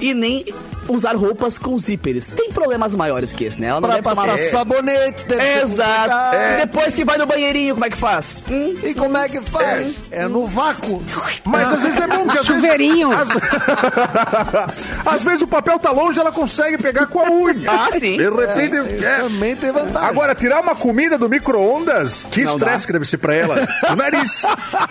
[0.00, 0.44] E nem
[0.88, 2.28] usar roupas com zíperes.
[2.28, 3.68] Tem problemas maiores que esse, né?
[3.68, 5.24] Ela não Pra deve tomar passar sabonete.
[5.26, 6.36] deve Exato.
[6.36, 8.44] E depois que vai no banheirinho, como é que faz?
[8.48, 8.76] Hum?
[8.82, 9.96] E como é que faz?
[10.10, 11.02] É, no vácuo.
[11.44, 12.62] Mas às vezes é bom que às vezes...
[12.62, 13.10] Chuveirinho.
[13.12, 13.28] Às...
[15.14, 17.70] às vezes o papel tá longe, ela consegue pegar com a unha.
[17.70, 18.16] Ah, sim.
[18.16, 19.04] De repente...
[19.04, 19.18] é.
[19.22, 20.08] Também tem vantagem.
[20.08, 22.86] Agora, tirar uma comida do micro-ondas, que Não estresse dá.
[22.86, 23.56] que deve ser pra ela.
[23.90, 24.42] O nariz.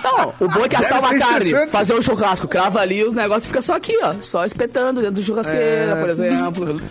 [0.04, 1.72] Não, o bom é que assar uma carne, estressante.
[1.72, 4.14] fazer um churrasco, crava ali, os negócios ficam só aqui, ó.
[4.22, 6.82] Só espetando dentro do churrasqueira, por exemplo.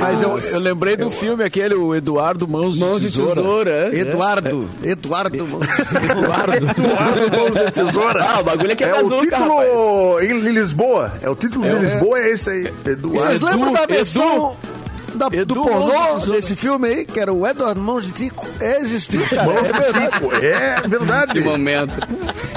[0.00, 3.34] Mas eu, Eu lembrei do filme aquele, o Eduardo Mãos, Mãos de de Tesoura.
[3.34, 3.90] tesoura.
[3.92, 3.98] é.
[3.98, 4.70] Eduardo,
[5.02, 5.36] Eduardo.
[5.36, 6.66] Eduardo.
[7.36, 8.24] Mãos de tesoura.
[8.24, 9.66] Ah, o bagulho aqui é, É o bazuca, rapaz.
[9.66, 11.12] título em Lisboa.
[11.20, 12.72] É o título de Lisboa, é esse aí.
[12.86, 13.20] Eduardo.
[13.20, 14.56] Vocês lembram da Edu, versão
[15.14, 18.46] da, do pornô desse filme aí, que era o Edward Mãos de Tico?
[18.60, 19.50] Existiu, cara.
[19.52, 20.46] É verdade.
[20.84, 21.32] É verdade.
[21.34, 21.94] Que momento.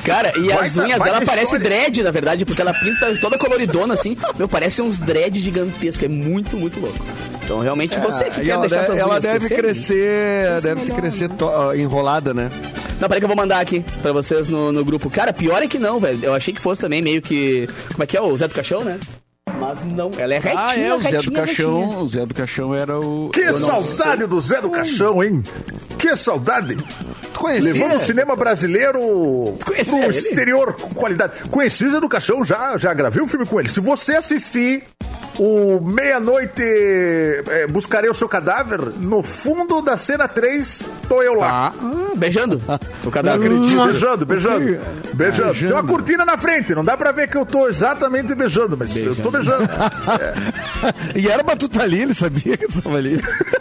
[0.04, 3.94] Cara, e as Baita- unhas dela parece dread, na verdade, porque ela pinta toda coloridona
[3.96, 4.16] assim.
[4.38, 6.04] Meu, parece uns dread gigantescos.
[6.04, 6.98] É muito, muito louco.
[7.44, 10.96] Então, realmente, você que quer ela deixar deve, suas ela deve crescer, deve melhor.
[11.00, 12.50] crescer to- enrolada, né?
[13.00, 15.10] Não, peraí que eu vou mandar aqui pra vocês no, no grupo.
[15.10, 16.20] Cara, pior é que não, velho.
[16.24, 17.68] Eu achei que fosse também meio que...
[17.92, 18.22] Como é que é?
[18.22, 18.98] O Zé do Caixão, né?
[19.54, 20.10] Mas não.
[20.18, 21.82] Ela é retinha, Ah, é, o Zé do retinha, Caixão.
[21.84, 22.00] retinha.
[22.00, 23.30] O Zé do Caixão era o.
[23.30, 25.44] Que eu não- saudade do Zé do Caixão, hein?
[26.00, 26.76] Que saudade.
[27.36, 27.74] Tu conhecia?
[27.74, 30.10] Levando o cinema brasileiro Conhecia pro ele?
[30.18, 31.34] exterior com qualidade.
[31.50, 33.68] Conheci o Zé do Caixão, já, já gravei um filme com ele.
[33.68, 34.84] Se você assistir
[35.38, 41.74] o Meia-Noite é, Buscarei o Seu Cadáver, no fundo da cena 3, tô eu lá.
[41.74, 42.62] Ah, ah, beijando
[43.04, 43.50] o cadáver.
[43.50, 44.80] Beijando, beijando.
[45.14, 45.54] Beijando.
[45.56, 48.96] Tem uma cortina na frente, não dá pra ver que eu tô exatamente beijando, mas
[48.96, 49.68] eu tô beijando.
[51.16, 53.20] E era Batuta ali, ele sabia que estava ali.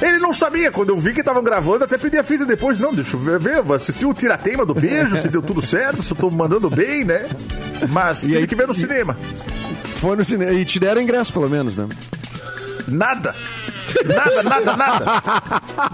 [0.00, 2.80] Ele não sabia, quando eu vi que estavam gravando, até pedi a fita depois.
[2.80, 3.40] Não, deixa eu ver,
[3.74, 7.26] assistir o tirateima do beijo, se deu tudo certo, se eu tô mandando bem, né?
[7.90, 9.16] Mas tive aí- que ver no cinema.
[9.96, 10.52] Foi no cinema.
[10.52, 11.86] E te deram ingresso, pelo menos, né?
[12.88, 13.34] Nada.
[14.04, 15.04] Nada, nada, nada.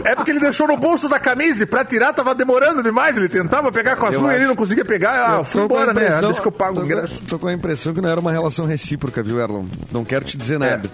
[0.04, 3.16] É porque ele deixou no bolso da camisa e pra tirar tava demorando demais.
[3.16, 5.32] Ele tentava pegar com as unhas e ele não conseguia pegar.
[5.32, 6.02] Ah, eu fui embora, né?
[6.02, 7.20] impressão- Deixa que eu pago o ingresso.
[7.28, 9.64] Tô com a impressão que não era uma relação recíproca, viu, Erlon?
[9.90, 10.88] Não quero te dizer nada.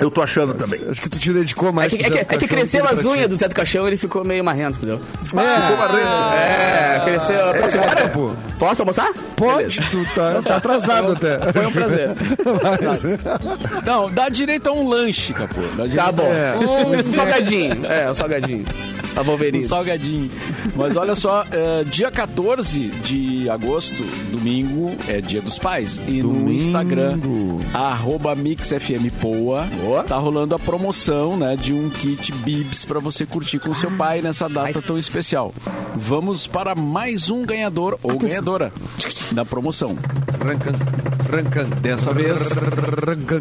[0.00, 0.80] Eu tô achando também.
[0.90, 2.92] Acho que tu te dedicou É mais que, pro é que, é que cresceu que
[2.92, 5.00] as unhas do Zé do Caixão ele ficou meio marrento, entendeu?
[5.24, 6.34] Ficou marrento.
[6.34, 7.60] É, cresceu.
[7.60, 8.30] Posso, É, cara, pô.
[8.58, 9.12] posso almoçar?
[9.36, 11.38] Pode, tu tá, tá atrasado até.
[11.52, 12.10] Foi um prazer.
[12.84, 13.02] Mas-
[13.84, 15.62] Não, dá direito a um lanche, capô.
[15.76, 16.30] Dá direito Tá bom.
[16.32, 16.56] É.
[16.56, 17.86] Um, um salgadinho.
[17.86, 18.64] É, um salgadinho.
[19.16, 19.66] A Um Wolverine.
[19.66, 20.30] salgadinho.
[20.76, 26.00] Mas olha só, é, dia 14 de agosto, domingo, é dia dos pais.
[26.06, 26.52] E no Domingo.
[26.52, 27.18] Instagram,
[27.74, 30.02] arroba MixFMPoa, Boa.
[30.04, 34.20] tá rolando a promoção né, de um kit Bibs pra você curtir com seu pai
[34.20, 35.54] nessa data tão especial.
[35.94, 38.72] Vamos para mais um ganhador ou ganhadora
[39.32, 39.96] da promoção.
[40.42, 40.72] Rancan,
[41.30, 41.68] rancan.
[41.80, 42.50] Dessa vez,
[43.06, 43.40] Rancan.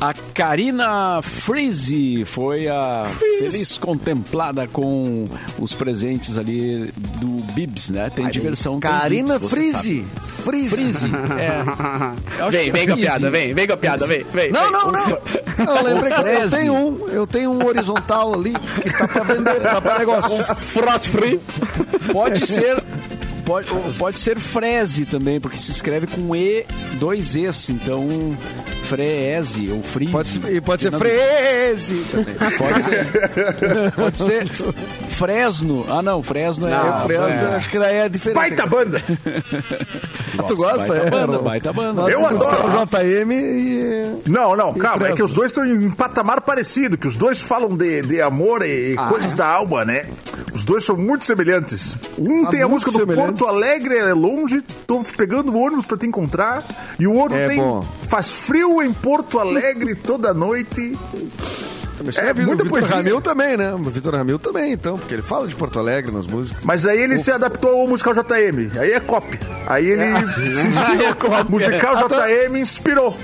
[0.00, 3.04] A Karina Freeze foi a
[3.38, 5.24] feliz contemplada com
[5.58, 8.10] os presentes ali do Bibs, né?
[8.10, 8.80] Tem diversão.
[8.80, 10.04] Karina Bibs, Freeze.
[10.44, 10.68] Freeze.
[10.70, 11.06] Freeze.
[11.38, 11.64] É.
[12.50, 12.96] Vem, vem com a Freeze.
[12.96, 14.50] piada, vem, vem com a piada, vem, vem.
[14.50, 14.72] Não, vem.
[14.72, 15.18] não, não.
[15.76, 17.08] Eu lembrei que eu tenho um.
[17.08, 18.52] Eu tenho um horizontal ali
[18.82, 20.44] que tá pra vender, tá pra negócio.
[20.56, 21.40] Frost free.
[22.12, 22.82] Pode ser.
[23.44, 26.64] Pode, ou pode ser Freze também, porque se escreve com E,
[26.98, 28.36] dois Es, então
[28.88, 30.12] Freeze ou Freeze.
[30.12, 32.34] Pode, ser- e pode ser Freze também.
[32.58, 33.92] Pode ser.
[33.92, 34.48] Pode ser
[35.10, 35.86] Fresno.
[35.88, 36.72] Ah, não, Fresno é.
[36.72, 38.36] É, Freze, acho que daí é diferente.
[38.36, 39.02] Baita banda.
[40.36, 40.88] Ah, tu gosta?
[40.88, 41.92] baita é, banda, baita banda.
[42.02, 42.68] Nós Eu adoro.
[42.86, 44.22] JM e...
[44.28, 44.96] Não, não, calma.
[44.96, 45.16] É Fresno.
[45.16, 48.96] que os dois estão em patamar parecido, que os dois falam de, de amor e
[48.98, 49.36] Ah, coisas é?
[49.36, 50.06] da alma, né?
[50.52, 51.96] Os dois são muito semelhantes.
[52.18, 52.98] Um Ah, tem a música do.
[53.34, 56.62] Porto Alegre, é longe, tô pegando o ônibus pra te encontrar.
[56.98, 57.56] E o outro É tem.
[57.58, 57.84] bom.
[58.08, 60.96] Faz frio em Porto Alegre toda noite.
[62.04, 62.82] Mas É, é, o muita Vitor.
[62.84, 63.72] Ramil também, né?
[63.74, 66.62] O Vitor Ramil também, então, porque ele fala de Porto Alegre nas músicas.
[66.62, 68.78] Mas aí ele se adaptou ao musical JM.
[68.78, 69.38] Aí é copy.
[69.66, 70.12] Aí ele
[70.54, 71.44] se inspirou.
[71.48, 72.26] musical Ah, tá.
[72.28, 73.16] JM inspirou.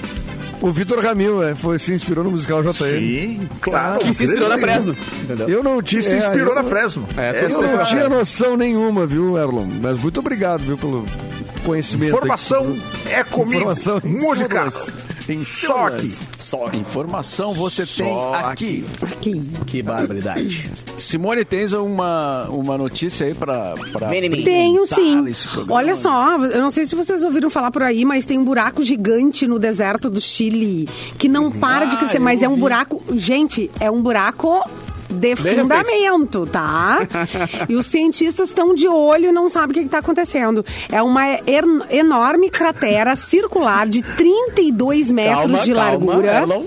[0.60, 2.72] O Vitor Ramil é, foi, se inspirou no musical JM.
[2.72, 4.00] Sim, claro.
[4.00, 4.96] Que se inspirou na Fresno.
[5.48, 6.02] Eu não tinha.
[6.02, 7.08] Se é, inspirou eu na Fresno.
[7.16, 9.66] É, todo Eu não tinha noção nenhuma, viu, Erlon?
[9.80, 11.06] Mas muito obrigado, viu, pelo
[11.64, 12.14] conhecimento.
[12.14, 12.76] Informação
[13.08, 13.54] é comigo.
[13.54, 14.70] Informação Música.
[15.34, 15.40] Do lance.
[15.40, 16.12] Em cima Só aqui.
[16.38, 16.70] Só.
[16.72, 18.84] Informação você tem aqui.
[19.02, 19.42] Aqui.
[19.66, 20.70] Que barbaridade.
[20.98, 23.74] Simone, tens uma, uma notícia aí pra.
[23.92, 24.08] pra.
[24.08, 25.24] Tenho sim.
[25.68, 28.82] Olha só, eu não sei se vocês ouviram falar por aí, mas tem um buraco
[28.82, 30.88] gigante no deserto do Chile
[31.18, 33.02] que não para de Ah, crescer, eu mas é um buraco.
[33.14, 34.62] Gente, é um buraco.
[35.10, 37.00] De fundamento, tá?
[37.68, 40.64] e os cientistas estão de olho e não sabem o que está acontecendo.
[40.90, 46.34] É uma er- enorme cratera circular de 32 metros Calma, de calma, largura.
[46.36, 46.64] Erlon.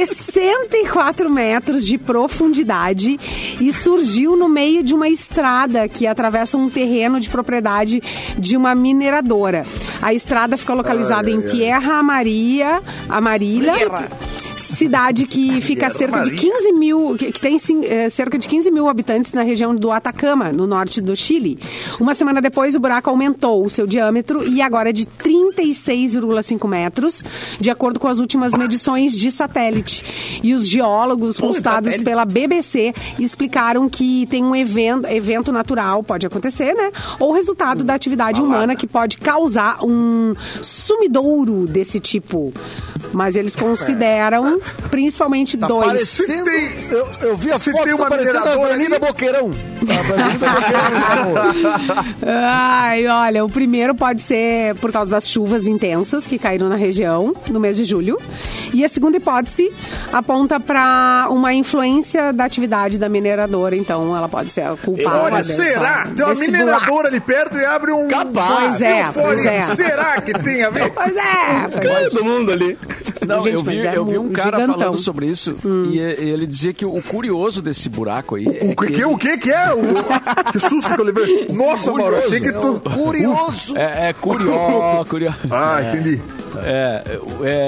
[0.00, 3.18] 64 metros de profundidade
[3.60, 8.02] e surgiu no meio de uma estrada que atravessa um terreno de propriedade
[8.38, 9.64] de uma mineradora.
[10.02, 13.74] A estrada fica localizada em Tierra Maria, Amarilha,
[14.80, 18.48] cidade que fica a cerca de 15 mil, que, que tem sim, eh, cerca de
[18.48, 21.58] 15 mil habitantes na região do Atacama, no norte do Chile.
[22.00, 27.22] Uma semana depois, o buraco aumentou o seu diâmetro e agora é de 36,5 metros,
[27.60, 30.40] de acordo com as últimas medições de satélite.
[30.42, 32.04] E os geólogos consultados satélite.
[32.04, 36.90] pela BBC explicaram que tem um evento, evento natural, pode acontecer, né?
[37.18, 42.50] Ou resultado da atividade humana que pode causar um sumidouro desse tipo.
[43.12, 44.60] Mas eles consideram
[44.90, 45.86] principalmente Tá dois.
[45.86, 46.44] parecendo.
[46.44, 49.48] tem- eu, eu vi a se foto tem uma tá parecendo a Avenida ali- Boqueirão.
[49.50, 51.34] Boqueirão.
[52.26, 57.34] Ai, olha, o primeiro pode ser por causa das chuvas intensas que caíram na região
[57.48, 58.18] no mês de julho.
[58.72, 59.70] E a segunda hipótese
[60.12, 65.22] aponta para uma influência da atividade da mineradora, então ela pode ser a culpada.
[65.22, 66.06] Olha, dessa- será?
[66.14, 67.06] Tem uma mineradora buraco.
[67.06, 68.08] ali perto e abre um.
[68.08, 68.60] Capaz.
[68.60, 69.62] Pois é, um pois é.
[69.62, 70.90] Será que tem a ver?
[70.92, 72.08] Pois é, é.
[72.08, 72.78] Todo mundo ali.
[73.26, 74.78] Não, Gente, eu vi, é eu vi um mu- cara gigantão.
[74.78, 75.56] falando sobre isso
[75.90, 78.46] e e ele dizia que o curioso desse buraco aí.
[78.46, 79.72] O é que, que, ele- o que que é?
[79.72, 81.46] O, que susto que eu levei.
[81.48, 82.80] Nossa, Mauro, achei que tu...
[82.80, 83.76] Curioso.
[83.76, 85.36] É, é curioso, curioso.
[85.50, 86.20] Ah, entendi.
[86.58, 87.02] É,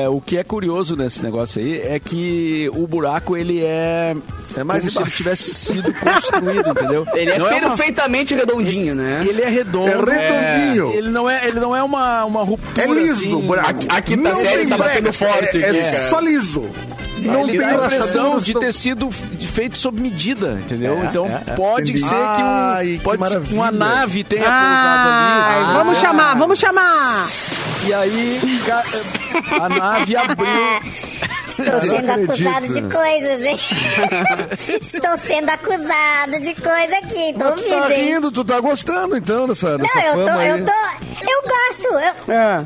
[0.05, 4.17] é, o que é curioso nesse negócio aí é que o buraco ele é.
[4.57, 7.07] É mais como se ele tivesse sido construído, entendeu?
[7.15, 9.25] Ele é Não uma- perfeitamente redondinho, né?
[9.27, 9.89] Ele é redondo.
[10.11, 10.93] É redondinho.
[10.93, 12.83] ele não é, ele não é uma, uma ruptura.
[12.87, 13.35] É liso assim.
[13.35, 13.71] o buraco.
[13.71, 16.69] Aqui- aqui tá Não sério, tá batendo forte É, é aqui, só liso.
[17.21, 20.99] Não ele tem dá a impressão de ter sido feito sob medida, entendeu?
[20.99, 21.55] É, então é, é.
[21.55, 22.01] pode Entendi.
[22.01, 23.97] ser que, um, Ai, que pode ser que uma maravilha.
[24.01, 25.09] nave tenha Ai, pousado
[25.71, 25.79] ali.
[25.79, 27.29] vamos Ah, chamar, vamos chamar!
[27.87, 28.41] E aí
[29.61, 30.47] a nave abriu.
[31.49, 33.59] Estou sendo acusado de coisas, hein?
[34.81, 39.47] Estou sendo acusado de coisa aqui, tô Mas tu tá rindo, tu tá gostando então
[39.47, 40.49] dessa, dessa Não, eu fama tô, aí.
[40.49, 40.73] eu tô.
[41.31, 41.89] Eu gosto.
[42.29, 42.65] Eu, É.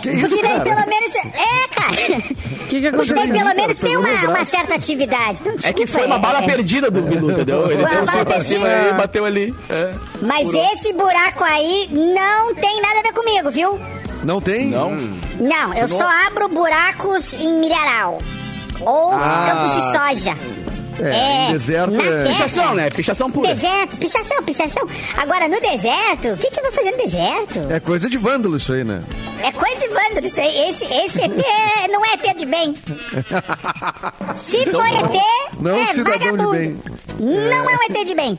[0.00, 0.62] Que porque isso, daí cara?
[0.64, 1.14] pelo menos.
[1.14, 1.90] É, cara.
[1.90, 3.32] O que, que Porque daí aconteceu?
[3.44, 5.42] pelo menos tem uma, uma certa atividade.
[5.44, 7.70] Não, É que foi uma bala é- perdida do Bilu, entendeu?
[7.70, 9.54] Ele Foi deu uma um soco bala pra cima e bateu ali.
[9.68, 9.94] É.
[10.22, 13.78] Mas esse buraco aí não tem nada a ver comigo, viu?
[14.22, 14.66] Não tem?
[14.68, 14.90] Não.
[15.38, 18.20] Não, eu só abro buracos em milharal.
[18.80, 19.80] Ou campos de
[20.24, 20.36] soja.
[21.04, 22.28] É, em deserto é- terra.
[22.28, 22.90] Pichação, né?
[22.90, 23.54] Pichação pura.
[23.54, 24.88] Deserto, pichação, pichação.
[25.16, 27.72] Agora, no deserto, o que, que eu vou fazer no deserto?
[27.72, 29.02] É coisa de vândalo isso aí, né?
[29.42, 30.70] É coisa de vândalo isso aí.
[30.70, 32.74] Esse, esse ET não é ET de bem.
[34.36, 35.22] Se for ET,
[35.60, 36.50] Não é de vagabundo.
[36.50, 36.76] bem.
[37.18, 38.38] Não é um ET de bem.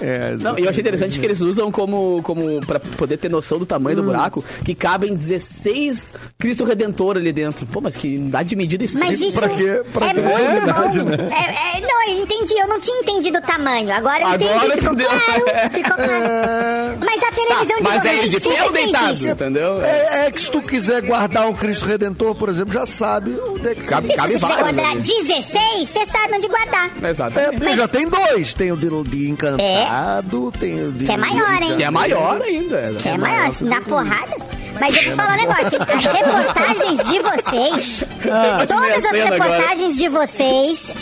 [0.00, 3.66] É, Não, eu achei interessante que eles usam como, como pra poder ter noção do
[3.66, 4.00] tamanho Hum.
[4.02, 7.66] do buraco, que cabem 16 Cristo Redentor ali dentro.
[7.66, 8.98] Pô, mas que dá de medida isso.
[8.98, 9.82] Mas isso pra quê?
[9.92, 11.04] Pra é muito bom.
[11.10, 11.16] né?
[11.30, 12.54] É, é, não, eu entendi.
[12.58, 13.92] Eu não tinha entendido o tamanho.
[13.92, 14.80] Agora eu Agora entendi.
[14.80, 15.08] Ficou entendeu.
[15.08, 15.70] claro.
[15.70, 16.12] Ficou claro.
[16.12, 19.28] É, Mas a televisão de Mas é de pé deitado, isso.
[19.28, 19.82] entendeu?
[19.82, 23.68] é, é que se tu quiser guardar um Cristo Redentor, por exemplo, já sabe onde
[23.68, 25.00] é que Cabe- E se cabe você vários guardar ali.
[25.02, 26.90] 16, você sabe onde guardar.
[27.10, 27.38] Exato.
[27.38, 28.54] É, porque já tem dois.
[28.54, 31.04] Tem o de, de encantado, tem o de...
[31.06, 31.76] Que é maior, hein?
[31.76, 32.92] Que é maior ainda.
[33.00, 34.36] Que é maior, na porrada.
[34.80, 35.78] Mas eu vou falar um negócio.
[35.82, 38.04] As reportagens de vocês,
[38.68, 39.52] todas as cena agora.
[39.52, 40.92] reportagens de vocês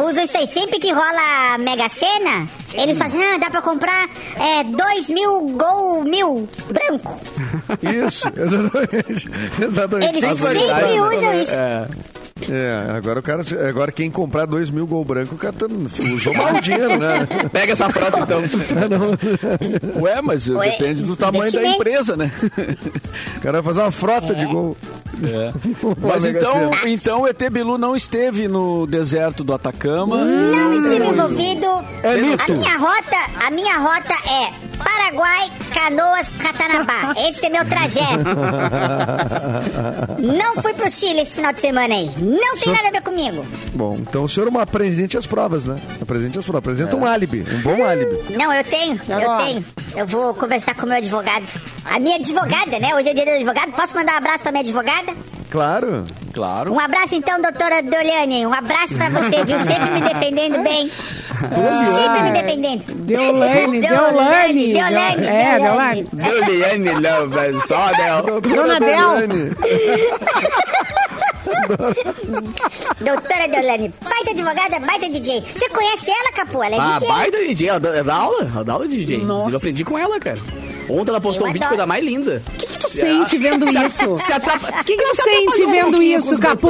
[0.00, 0.46] usam isso aí.
[0.46, 6.04] Sempre que rola Mega Sena, eles fazem, ah, dá pra comprar é, 2 mil gol
[6.04, 7.18] mil branco.
[7.82, 9.30] Isso, exatamente.
[9.62, 10.16] exatamente.
[10.16, 11.54] Eles Faz sempre usam isso.
[11.54, 11.88] É.
[12.48, 13.42] É, agora o cara.
[13.68, 15.66] Agora quem comprar dois mil gol branco, o cara tá,
[16.14, 17.26] usou mal o dinheiro, né?
[17.50, 18.42] Pega essa frota então.
[20.00, 22.30] Ué, mas Ué, depende do tamanho da empresa, né?
[23.36, 24.76] O cara vai fazer uma frota de gol.
[25.82, 30.24] Uma Mas então, então o ET Bilu não esteve no deserto do Atacama.
[30.24, 31.66] Não estive envolvido.
[32.04, 32.44] É mito.
[32.44, 37.14] A minha rota, a minha rota é Paraguai, Canoas, Catanabá.
[37.28, 38.24] Esse é meu trajeto.
[40.18, 42.10] Não fui pro Chile esse final de semana aí.
[42.18, 43.44] Não tem nada a ver comigo.
[43.74, 45.78] Bom, então o senhor apresente as provas, né?
[46.00, 46.58] Apresente as provas.
[46.58, 48.18] Apresenta um álibi, um bom álibi.
[48.36, 49.44] Não, eu tenho, eu Agora.
[49.44, 49.64] tenho.
[49.96, 51.44] Eu vou conversar com o meu advogado.
[51.84, 52.94] A minha advogada, né?
[52.94, 53.72] Hoje é dia do advogado.
[53.72, 55.12] Posso mandar um abraço pra minha advogada?
[55.50, 56.04] Claro.
[56.34, 56.72] Claro.
[56.72, 58.46] Um abraço então, doutora Doliane.
[58.46, 59.58] Um abraço pra você, viu?
[59.60, 60.90] Sempre me defendendo bem.
[61.38, 62.94] Sempre me defendendo.
[62.94, 64.67] Deolane, Deolane.
[64.72, 66.02] Deolane, É, Deolane.
[66.12, 66.90] Deolane.
[67.00, 68.40] Love, só Del.
[68.40, 69.54] Dona Del.
[73.00, 75.40] Doutora Deolane, baita advogada, baita DJ.
[75.40, 76.62] Você conhece ela, Capu?
[76.62, 77.08] Ela é Ah, DJ.
[77.08, 79.18] baita DJ, ela dá aula, ela dá aula de DJ.
[79.18, 79.50] Nossa.
[79.50, 80.38] Eu aprendi com ela, cara.
[80.88, 81.76] Ontem ela postou Eu um vídeo adoro.
[81.76, 82.42] coisa mais linda.
[82.46, 84.14] O que, que tu sente vendo isso?
[84.32, 86.68] Atrapa- O que, que tu se sente um vendo com isso, Capu?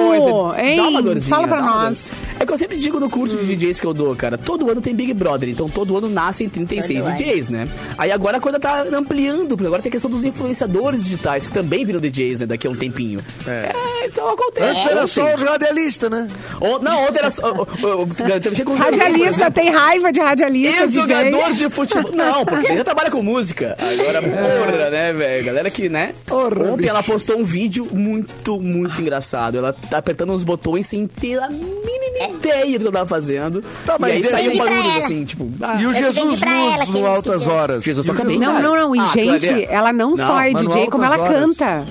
[0.57, 1.21] Hein?
[1.29, 2.11] Fala pra nós.
[2.41, 4.81] É que eu sempre digo no curso de DJs que eu dou, cara, todo ano
[4.81, 7.17] tem Big Brother, então todo ano nascem 36 Todo ano.
[7.19, 7.69] DJs, né?
[7.99, 11.53] Aí agora a coisa tá ampliando, porque agora tem a questão dos influenciadores digitais, que
[11.53, 13.19] também viram DJs, né, daqui a um tempinho.
[13.45, 13.73] É,
[14.07, 14.69] então acontece.
[14.71, 16.29] Antes era só os radialistas, né?
[16.61, 17.53] Ou- não, ontem era só...
[17.53, 20.83] um Radialista, tem raiva de radialista.
[20.83, 22.13] Ex-jogador de futebol.
[22.15, 23.77] Não, porque ele já trabalha com música.
[23.79, 25.45] Agora, porra, né, velho?
[25.45, 26.15] Galera que, né?
[26.27, 26.89] Porra, Ontem bicho.
[26.91, 29.59] ela postou um vídeo muito, muito engraçado.
[29.59, 33.63] Ela tá apertando uns botões sem ter a mínima ideia do que ela tava fazendo.
[33.87, 35.05] Tá, mas e aí saiu Pra barulhos ela.
[35.05, 35.51] assim, tipo.
[35.61, 37.47] ah, E o Jesus Luz no Altas.
[37.47, 37.85] Horas.
[37.85, 38.63] Jesus toca bem, Não, cara.
[38.63, 38.97] não, não.
[38.97, 41.57] E, Ah, gente, é- ela não, só é DJ, como ela Horas.
[41.57, 41.87] canta.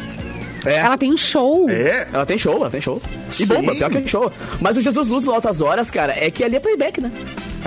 [0.65, 0.77] É.
[0.79, 1.69] Ela tem show.
[1.69, 2.07] É?
[2.11, 3.01] Ela tem show, ela tem show.
[3.39, 4.29] E bomba, pior que tem show.
[4.59, 7.09] Mas o Jesus Luz no Altas Horas, cara, é que ali é playback, né?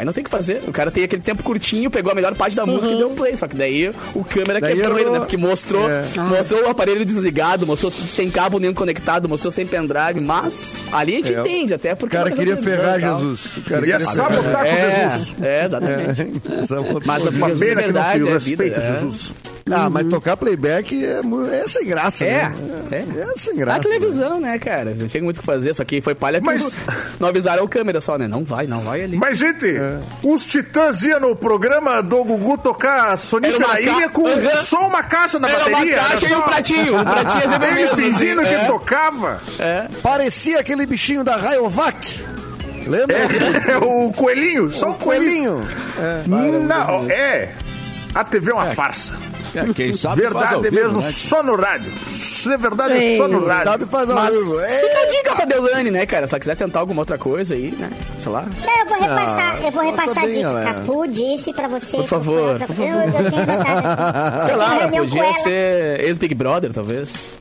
[0.00, 0.62] Aí não tem o que fazer.
[0.66, 3.36] O cara tem aquele tempo curtinho, pegou a melhor parte da música e deu play.
[3.36, 5.18] Só que daí o câmera Daí quebrou ele, né?
[5.18, 6.04] Porque mostrou, É.
[6.16, 10.22] mostrou o aparelho desligado, mostrou sem cabo nenhum conectado, mostrou sem pendrive.
[10.22, 12.16] Mas ali a gente É, entende, até O porque.
[12.16, 12.98] cara não queria ferrar.
[12.98, 13.56] Jesus.
[13.58, 15.36] O cara Queria queria sabotar com É, Jesus.
[15.42, 16.20] é, exatamente.
[16.62, 17.02] É, sabotar.
[17.06, 18.92] Mas Uma Jesus, pena que não verdade, se é respeita é.
[19.00, 19.34] Jesus.
[19.72, 21.20] Ah, mas tocar playback é,
[21.62, 22.54] é sem graça, É, né?
[22.90, 22.96] é.
[23.20, 23.80] É sem Na graça.
[23.82, 24.96] televisão, né, cara?
[24.98, 26.76] Não tinha muito o que fazer, só que foi palha que Mas-
[27.20, 28.26] não avisaram o câmera só, né?
[28.26, 29.16] Não vai, não vai ali.
[29.16, 29.89] Mas, gente, É.
[30.22, 34.56] os Titãs iam no programa do Gugu tocar Sonífera Era uma Ilha com Aham.
[34.62, 35.96] só uma caixa na Era uma bateria.
[35.96, 38.64] caixa e era um pratinho, um pratinho é Ele mesmo, fingindo assim, que é.
[38.66, 39.40] tocava.
[40.02, 42.24] Parecia aquele bichinho da Rayovac.
[42.86, 43.16] Lembra?
[43.68, 45.66] É o coelhinho, só o coelhinho.
[46.28, 46.60] Coelhinho.
[46.66, 47.52] Não, é.
[48.14, 49.12] A TV é uma farsa.
[49.54, 51.10] É, quem sabe faz ao Verdade vivo, mesmo, né?
[51.12, 51.92] só no rádio.
[52.12, 53.64] Se é verdade, é só no rádio.
[53.64, 54.60] Sabe fazer ao Mas vivo.
[54.60, 54.68] É.
[54.80, 56.26] fica a dica pra Deolane, né, cara?
[56.26, 57.90] Se ela quiser tentar alguma outra coisa aí, né?
[58.22, 58.42] Sei lá.
[58.42, 60.62] Não, eu vou repassar, eu vou repassar a dica.
[60.74, 61.96] Capu disse pra você.
[61.96, 63.30] Por favor, Eu, por eu, eu tenho.
[64.46, 65.34] Sei lá, podia ela.
[65.42, 67.38] ser ex-Big Brother, talvez.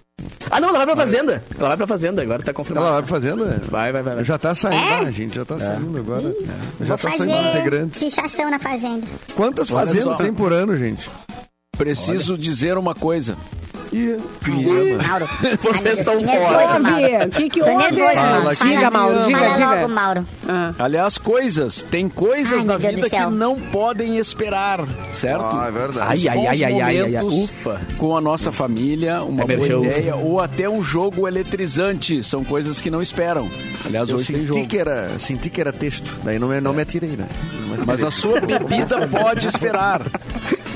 [0.52, 1.44] Ah, não, ela vai pra Fazenda.
[1.58, 2.88] Ela vai pra Fazenda, agora tá confirmado.
[2.88, 3.60] Ela vai fazendo, né?
[3.70, 4.16] Vai, vai, vai.
[4.16, 4.24] vai.
[4.24, 4.94] Já tá saindo, É?
[4.96, 6.34] ah, a gente já tá saindo agora.
[6.82, 8.00] Já Vou tá saindo integrantes.
[8.00, 9.06] fichação na fazenda.
[9.36, 11.10] Quantas fazendas tem por ano, gente?
[11.80, 13.36] Preciso dizer uma coisa.
[13.92, 14.18] Ih.
[15.08, 15.28] Mauro.
[15.64, 17.26] Vocês estão Nervoso, fora.
[17.26, 18.16] O que que Tô houve?
[18.16, 19.76] Fala, Diga, Mauro, diga, Fala diga.
[19.82, 20.26] logo, Mauro.
[20.78, 21.82] Aliás, coisas.
[21.82, 25.42] Tem coisas Ai, na vida que não podem esperar, certo?
[25.42, 26.28] Ah, é verdade.
[26.28, 27.82] Ai, ai, ai, ai, ai, ai, Ufa.
[27.98, 32.22] com a nossa família, uma É boa ideia, ou até um jogo eletrizante.
[32.24, 33.50] São coisas que não esperam.
[33.88, 34.68] Aliás, Eu hoje tem jogo.
[34.68, 36.14] que, era, senti que era texto.
[36.24, 37.28] Daí não, me- não me atirei, né?
[37.68, 40.04] Não me Mas a sua bebida pode esperar.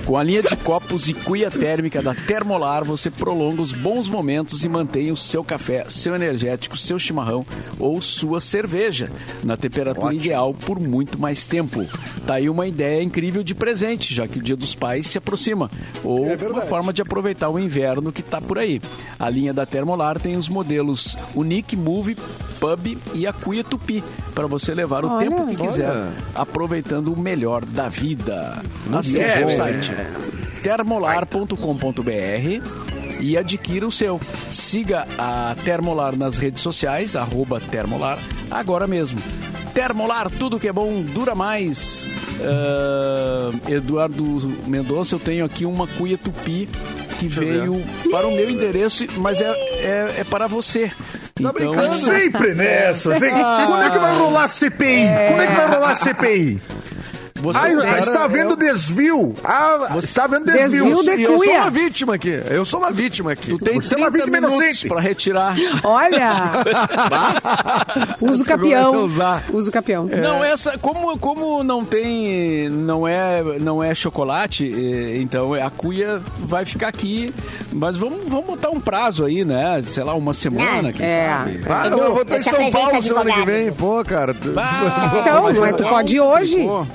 [0.06, 4.64] Com a linha de copos e cuia térmica da Termolar, você prolonga os bons momentos
[4.64, 7.46] e mantém o seu café, seu energético, seu chimarrão
[7.80, 9.10] ou sua cerveja
[9.44, 10.20] na temperatura Ótimo.
[10.22, 11.86] ideal por muito mais tempo.
[12.28, 15.72] Tá aí uma ideia incrível de presente, já que o Dia dos Pais se aproxima.
[16.04, 18.82] Ou É uma forma de aproveitar o inverno que tá por aí.
[19.18, 22.18] A linha da Termolar tem os modelos Unique Move,
[22.60, 24.04] Pub e a Cuia Tupi,
[24.36, 26.10] para você levar o Olha, tempo que quiser olha.
[26.34, 28.62] aproveitando o melhor da vida.
[28.92, 29.93] Acesse é, o site
[30.62, 32.62] termolar.com.br
[33.20, 34.20] e adquira o seu.
[34.52, 38.20] Siga a Termolar nas redes sociais, arroba Termolar,
[38.52, 39.20] agora mesmo.
[39.74, 42.08] Termolar, tudo que é bom dura mais.
[42.42, 44.24] Ah, Eduardo
[44.68, 46.68] Mendonça, eu tenho aqui uma cuia tupi
[47.20, 50.92] que eu veio para o meu endereço, mas é, é, é para você.
[51.42, 51.94] Tá brincando?
[51.96, 53.16] Sempre nessa.
[53.16, 53.40] sempre.
[53.40, 55.08] Quando é que vai rolar CPI?
[55.30, 56.62] Quando é que vai rolar CPI?
[57.44, 59.34] Você Ah, tem- está havendo desvio.
[59.44, 60.86] Ah, está havendo desvio.
[60.86, 62.42] Desvio de E eu sou uma vítima aqui.
[62.50, 63.50] Eu sou uma vítima aqui.
[63.52, 64.88] Tu tem Você é uma 30 vítima minutos inocente.
[64.88, 65.56] para retirar.
[65.84, 66.32] Olha!
[68.22, 69.06] Usa o capião.
[69.52, 70.06] O capião.
[70.06, 74.66] Não, essa, como, como não tem, não é, não é chocolate,
[75.20, 77.34] então a cuia vai ficar aqui,
[77.72, 79.84] mas vamos, vamos botar um prazo aí, né?
[79.86, 81.28] Sei lá, uma semana, quem É.
[81.30, 81.60] sabe?
[81.68, 83.72] Ah, eu vou estar eu em São Paulo semana que vem.
[83.74, 84.34] Pô, cara.
[84.34, 86.64] tu- Ah, Então, não é tu então, pode ir hoje?
[86.64, 86.86] pô.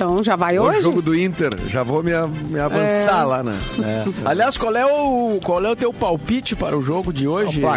[0.00, 0.80] Então já vai O hoje?
[0.80, 1.50] jogo do Inter.
[1.66, 2.10] Já vou me,
[2.48, 3.54] me avançar lá, né?
[4.24, 7.60] Aliás, qual é, o, qual é o teu palpite para o jogo de hoje?
[7.60, 7.68] No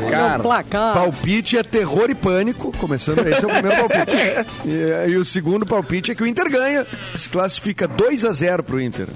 [0.43, 0.93] placar.
[0.93, 2.71] Palpite é terror e pânico.
[2.78, 4.13] Começando, esse é o primeiro palpite.
[4.65, 6.88] E, e o segundo palpite é que o Inter ganha.
[7.13, 9.07] Se classifica 2 a 0 pro Inter.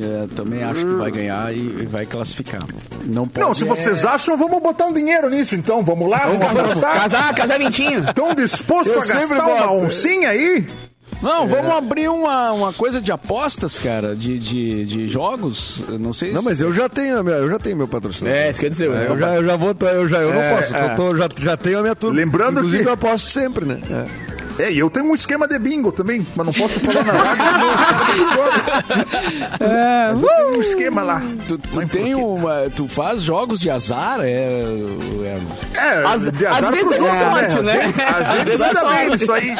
[0.00, 2.62] É, também acho que vai ganhar e, e vai classificar.
[3.04, 3.46] Não pode.
[3.46, 5.82] Não, se vocês acham, vamos botar um dinheiro nisso, então.
[5.82, 7.00] Vamos lá, vamos apostar.
[7.02, 8.04] Casar, casar vintinho.
[8.08, 9.72] Estão dispostos Eu a gastar uma boto.
[9.84, 10.66] oncinha aí?
[11.20, 15.82] Não, vamos abrir uma, uma coisa de apostas, cara, de, de, de jogos.
[15.88, 18.38] Eu Não sei Não, se- mas eu já tenho, minha- eu já tenho meu patrocinador.
[18.38, 18.88] É, isso quer dizer.
[18.92, 20.88] É, eu, já, eu já vou, eu já eu É, não posso, tô- é.
[20.94, 22.14] tô- já, já tenho a minha turma.
[22.16, 23.80] Lembrando Inclusive que- eu aposto sempre, né?
[23.90, 24.37] É.
[24.58, 27.44] É, e eu tenho um esquema de bingo também, mas não posso falar na rádio.
[29.60, 31.22] Ah, Mas eu tenho um esquema lá.
[31.46, 32.68] Tu, tu tem uma.
[32.74, 34.20] Tu faz jogos de azar?
[34.20, 34.26] É.
[34.26, 35.38] é-
[35.76, 37.72] É, Às- de às azar vezes é outros, sorte, né?
[37.72, 39.10] A gente, a Às gente vezes ainda é bem sorte.
[39.10, 39.56] nisso aí.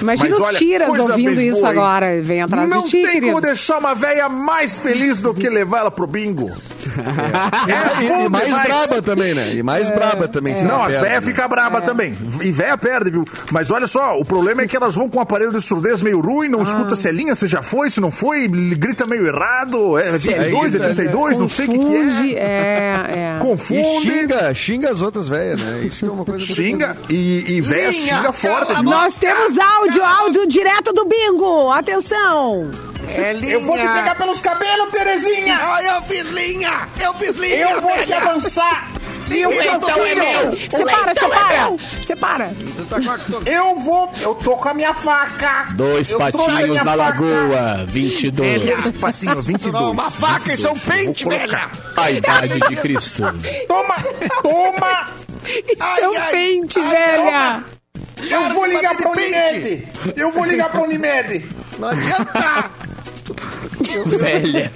[0.00, 2.20] Imagina Mas os olha, tiras coisa ouvindo isso boa, agora.
[2.22, 3.26] Vem atrás Não de ti, tem querido.
[3.26, 6.50] como deixar uma velha mais feliz do que levar ela pro bingo.
[6.88, 8.66] É, E, bom e mais demais.
[8.66, 9.54] braba também, né?
[9.54, 10.56] E mais braba também.
[10.56, 11.32] se Não, perde, velhas né?
[11.32, 12.14] ficam brabas também.
[12.42, 13.24] E véia perde, viu?
[13.50, 16.20] Mas olha só, o problema é que elas vão com um aparelho de surdez meio
[16.20, 19.98] ruim, não escuta se é linha, se já foi, se não foi, grita meio errado,
[19.98, 22.38] é 22, é isso, 32, não sei o que, que Confunde, é.
[22.40, 23.36] é, é.
[23.36, 25.80] E Confunde, xinga, xinga as outras velhas, né?
[25.84, 28.72] Isso que é uma coisa xinga e, e véia Linha, xinga forte.
[28.72, 28.82] a?
[28.82, 31.70] Nós temos áudio, áudio direto do bingo.
[31.70, 32.70] Atenção.
[33.14, 33.52] É linha.
[33.54, 35.58] Eu vou te pegar pelos cabelos, Terezinha!
[35.60, 36.88] Ai, eu fiz linha!
[37.00, 38.16] Eu fiz linha, Eu vou te velha!
[38.18, 38.88] avançar!
[39.30, 40.70] E o Então meu é filho!
[40.70, 41.76] Separa, separa.
[42.02, 42.50] Separa.
[42.90, 43.18] Tá com a...
[43.18, 45.68] tu- Eu vou, eu tô com a minha faca!
[45.72, 46.94] Dois Eu patinhos na faca.
[46.96, 48.62] lagoa, 22.
[48.62, 49.84] Dois patinhos, 22.
[49.86, 51.70] Uma faca, isso é um pente, velha!
[51.96, 53.22] A idade de Cristo.
[53.68, 53.94] Toma!
[54.42, 55.08] Toma!
[55.46, 57.64] Isso é um ai, pente, ai, velha.
[58.30, 59.88] Eu vou ligar pra Unimed!
[60.16, 61.48] Eu vou ligar pra Unimed!
[61.78, 62.70] Não adianta!
[64.18, 64.70] Velha.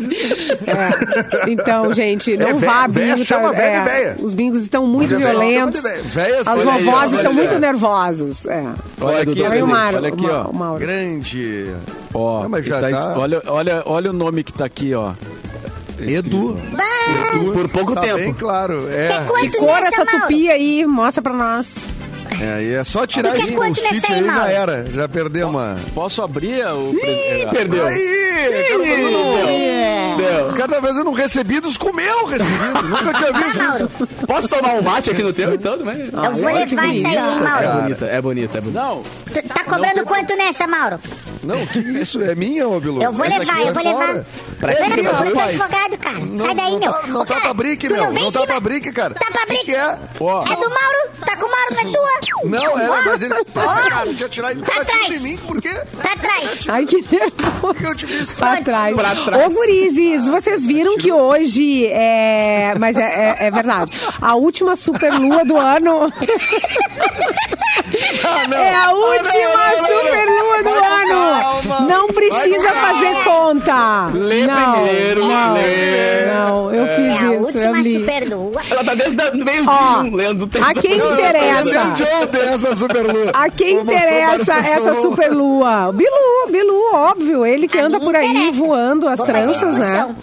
[0.66, 1.50] É.
[1.50, 3.24] Então, gente, não É, vá bingo.
[3.24, 4.16] chama tá- véia é, véia.
[4.20, 5.82] Os bingos estão muito violentos.
[5.82, 6.02] véia.
[6.04, 8.46] Véias, As vovós estão muito nervosas.
[8.46, 8.64] É.
[9.00, 9.96] Olha aqui, Olha o Mauro.
[9.96, 10.42] olha aqui, ó.
[10.44, 10.80] o Mauro.
[10.80, 11.70] Grande.
[12.14, 15.12] Ó, Não, mas já tá tá- olha, olha, olha o nome que tá aqui, ó.
[15.98, 16.56] Edu.
[17.54, 18.16] Por pouco tá tempo.
[18.18, 18.86] bem claro.
[18.90, 19.08] É,
[19.40, 20.20] Que cor nessa, essa Mauro?
[20.22, 20.86] tupi aí?
[20.86, 21.74] Mostra pra nós.
[22.40, 24.50] É, e é só tirar esse post-it aí, aí, já Mauro?
[24.50, 24.86] era.
[24.94, 25.76] Já perdeu uma...
[25.94, 26.94] Posso abrir o.
[26.98, 27.86] pre- Perdeu.
[27.86, 32.82] Aí, cada vez eu não- Cada vez eu não recebi dos com o meu recebido.
[32.88, 34.26] Nunca tinha visto isso.
[34.26, 35.78] Posso tomar um mate aqui no teu, então?
[35.78, 36.00] Também?
[36.00, 37.82] Eu vou que levar isso aí, hein, É Mauro.
[37.82, 38.80] bonita, é bonita, é bonita.
[38.80, 40.98] Não, Tu tá cobrando quanto nessa, Mauro?
[41.42, 42.20] Não, que isso?
[42.22, 43.02] É minha, ô Bilu?
[43.02, 44.06] Eu vou Essa levar, eu é vou fora.
[44.12, 44.24] levar.
[44.58, 45.60] Pra Eu quem não que pro rapaz?
[45.60, 46.18] advogado, cara.
[46.18, 46.92] Não, Sai daí, não meu.
[46.92, 47.96] Tá, não Ô, tá cara, pra brique, meu.
[48.04, 48.46] Não, Não tá cima.
[48.46, 49.14] pra brique, cara.
[49.14, 49.64] Tá pra Que brique.
[49.66, 49.98] que é?
[50.20, 50.42] ó.
[50.42, 51.10] É do Mauro?
[51.68, 52.44] Tá com o Mauro, não é tua?
[52.44, 53.34] Não, é, mas ele...
[53.34, 53.88] Ó.
[53.88, 55.06] Cara, tirar ele Pra trás.
[55.08, 55.70] de mim, por quê?
[56.00, 56.66] Pra trás.
[56.68, 57.76] Ai, que nervoso.
[57.82, 58.32] eu te fiz?
[58.32, 58.94] Pra trás.
[58.94, 59.46] Pra trás.
[59.46, 62.74] Ô, gurizes, vocês viram que hoje é...
[62.78, 63.92] Mas é, é- é verdade.
[64.20, 66.12] A última superlua do ano...
[68.24, 68.58] Ah, não.
[68.58, 70.04] É a Ah, não, última não, não, não.
[70.04, 71.40] superlua do ano.
[71.40, 71.80] calma.
[71.80, 73.24] Não precisa fazer calma.
[73.24, 74.06] conta.
[74.14, 76.26] Lê não, primeiro, não, lê.
[76.26, 77.98] não, eu É fiz a isso, eu última li.
[78.00, 78.60] superlua.
[78.70, 80.66] Ela tá desde o meio de Ó, um, lendo o texto.
[80.68, 81.94] a quem Não, interessa?
[82.30, 83.30] de essa superlua.
[83.32, 85.88] A quem interessa essa superlua?
[85.88, 87.46] O Bilu, Bilu, óbvio.
[87.46, 88.52] Ele que A anda por aí interessa.
[88.52, 90.14] voando as tranças, né?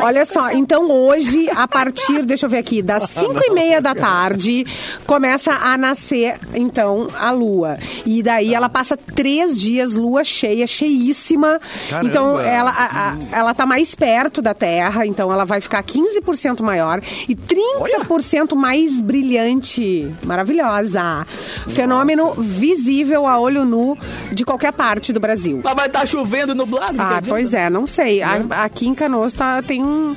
[0.00, 3.94] Olha só, então hoje, a partir, deixa eu ver aqui, das 5 e meia da
[3.94, 4.64] tarde,
[5.06, 7.76] começa a nascer, então, a lua.
[8.06, 11.60] E daí ela passa três dias, lua cheia, cheíssima.
[11.88, 12.08] Caramba.
[12.08, 16.62] Então, ela, a- a- ela tá mais perto da Terra, então ela vai ficar 15%
[16.62, 20.10] maior e 30% mais brilhante.
[20.24, 21.26] Maravilhosa.
[21.68, 23.96] Fenômeno visível a olho nu
[24.30, 25.60] de qualquer parte do Brasil.
[25.62, 26.94] Mas vai estar chovendo nublado.
[26.98, 28.22] Ah, pois é, não sei.
[28.22, 30.14] A- Aqui em Canoas tá, tem um.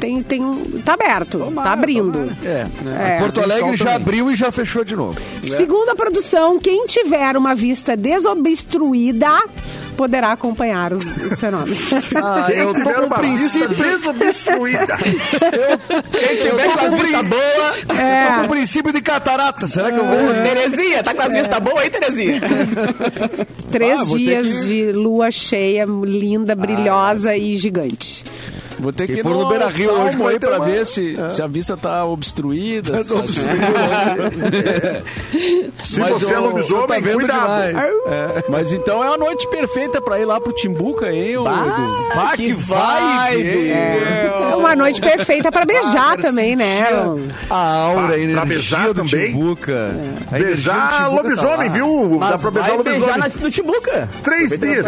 [0.00, 0.80] Tem, tem um.
[0.84, 2.30] Tá aberto, Tomara, tá abrindo.
[2.44, 3.16] É, né?
[3.16, 3.18] É.
[3.20, 3.94] Porto Alegre já também.
[4.02, 5.18] abriu e já fechou de novo.
[5.42, 9.42] Segundo a produção, quem tiver uma vista desobstruída
[9.96, 11.78] poderá acompanhar os, os fenômenos.
[12.16, 13.76] Ah, Quem eu tô tiver com uma vista princípio...
[13.84, 14.96] desobstruída.
[14.98, 17.76] Quem tiver com as vistas boas...
[17.78, 19.68] Eu tô com princípio de catarata.
[19.68, 20.18] Será que eu vou...
[20.42, 22.40] Terezinha, tá com as vistas boas aí, Terezinha?
[23.70, 28.24] Três Ah, dias que- de lua cheia, linda, brilhosa e gigante.
[28.78, 31.16] Vou ter que ir for no Beira Rio hoje vai aí pra uma- ver se,
[31.30, 33.04] se a vista tá obstruída.
[33.04, 33.04] se-
[35.84, 37.66] Se Mas você é lobisomem, tá vendo cuidado.
[37.68, 37.94] demais.
[38.48, 42.06] Mas então é a noite perfeita pra ir lá pro Timbuca, hein, ô Edu?
[42.14, 43.70] Ah, que vibe!
[43.70, 46.86] É uma noite perfeita pra beijar também, né?
[47.50, 49.32] A aura, a Pra- beijar do também.
[49.32, 49.90] Timbuca.
[50.30, 52.18] Do Beijar Timbuca lobisomem, tá viu?
[52.20, 53.32] Dá Mas pra beijar vai beijar lobisomem.
[53.36, 54.08] na, no Timbuca.
[54.22, 54.86] Três dias.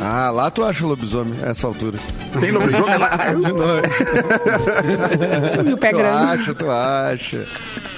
[0.00, 1.98] Ah, lá tu acha lobisomem, essa altura.
[2.40, 3.10] Tem lobisomem lá.
[3.34, 3.88] De noite.
[5.68, 6.32] E o pé Tu grande.
[6.40, 7.44] acha, tu acha.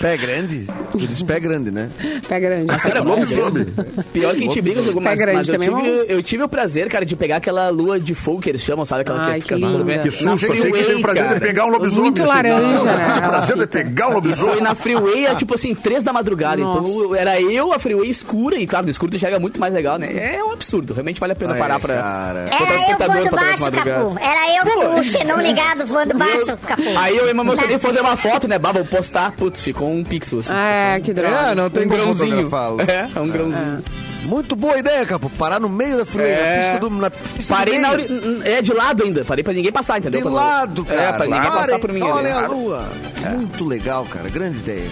[0.00, 0.66] Pé grande?
[0.92, 1.90] Tu diz pé grande, né?
[2.26, 2.66] Pé grande.
[2.66, 3.66] Cara, Lobisomem.
[4.12, 6.42] Pior que a gente briga, mas, Pé grande mas eu, também é tive, eu tive
[6.42, 9.02] o prazer, cara, de pegar aquela lua de fogo que eles chamam, sabe?
[9.02, 9.98] Aquela Ai, que fica que linda.
[9.98, 11.40] Que Na susto, achei que freeway, teve o prazer de cara.
[11.40, 12.02] pegar um lobisomem.
[12.10, 12.92] Muito laranja, né?
[12.94, 14.60] O Ela prazer de pegar um Foi lobisomem.
[14.62, 16.62] na freeway, é, tipo assim, três da madrugada.
[16.62, 16.90] Nossa.
[16.90, 19.98] Então era eu, a freeway escura, e claro, no escuro tu enxerga muito mais legal,
[19.98, 20.34] né?
[20.36, 21.94] É um absurdo, realmente vale a pena Ah, é, parar pra.
[21.94, 22.46] cara.
[22.50, 23.70] Era eu voando baixo.
[23.70, 24.18] Capu.
[24.20, 24.64] Era eu
[24.94, 26.82] com o xenão ligado voando baixo, Capu.
[26.98, 27.86] Aí eu me emocionei Tá.
[27.88, 28.58] fazer uma foto, né?
[28.58, 29.32] Vou postar.
[29.32, 30.52] Putz, ficou um pixel assim.
[30.52, 31.28] É, que droga.
[31.50, 32.50] É, não tem um grãozinho.
[32.88, 33.84] É, é um grãozinho.
[34.24, 35.30] Muito boa ideia, Capo.
[35.30, 36.56] Parar no meio da freeway, É.
[36.56, 36.90] na pista do.
[36.90, 38.48] Na pista Parei do na.
[38.48, 39.24] É, de lado ainda.
[39.24, 40.22] Parei pra ninguém passar, entendeu?
[40.22, 41.02] De lado, cara.
[41.02, 42.02] É, pra ninguém Parem, passar por mim.
[42.02, 42.10] ali.
[42.10, 42.88] Olha a lua.
[43.36, 44.28] Muito legal, cara.
[44.28, 44.88] Grande ideia.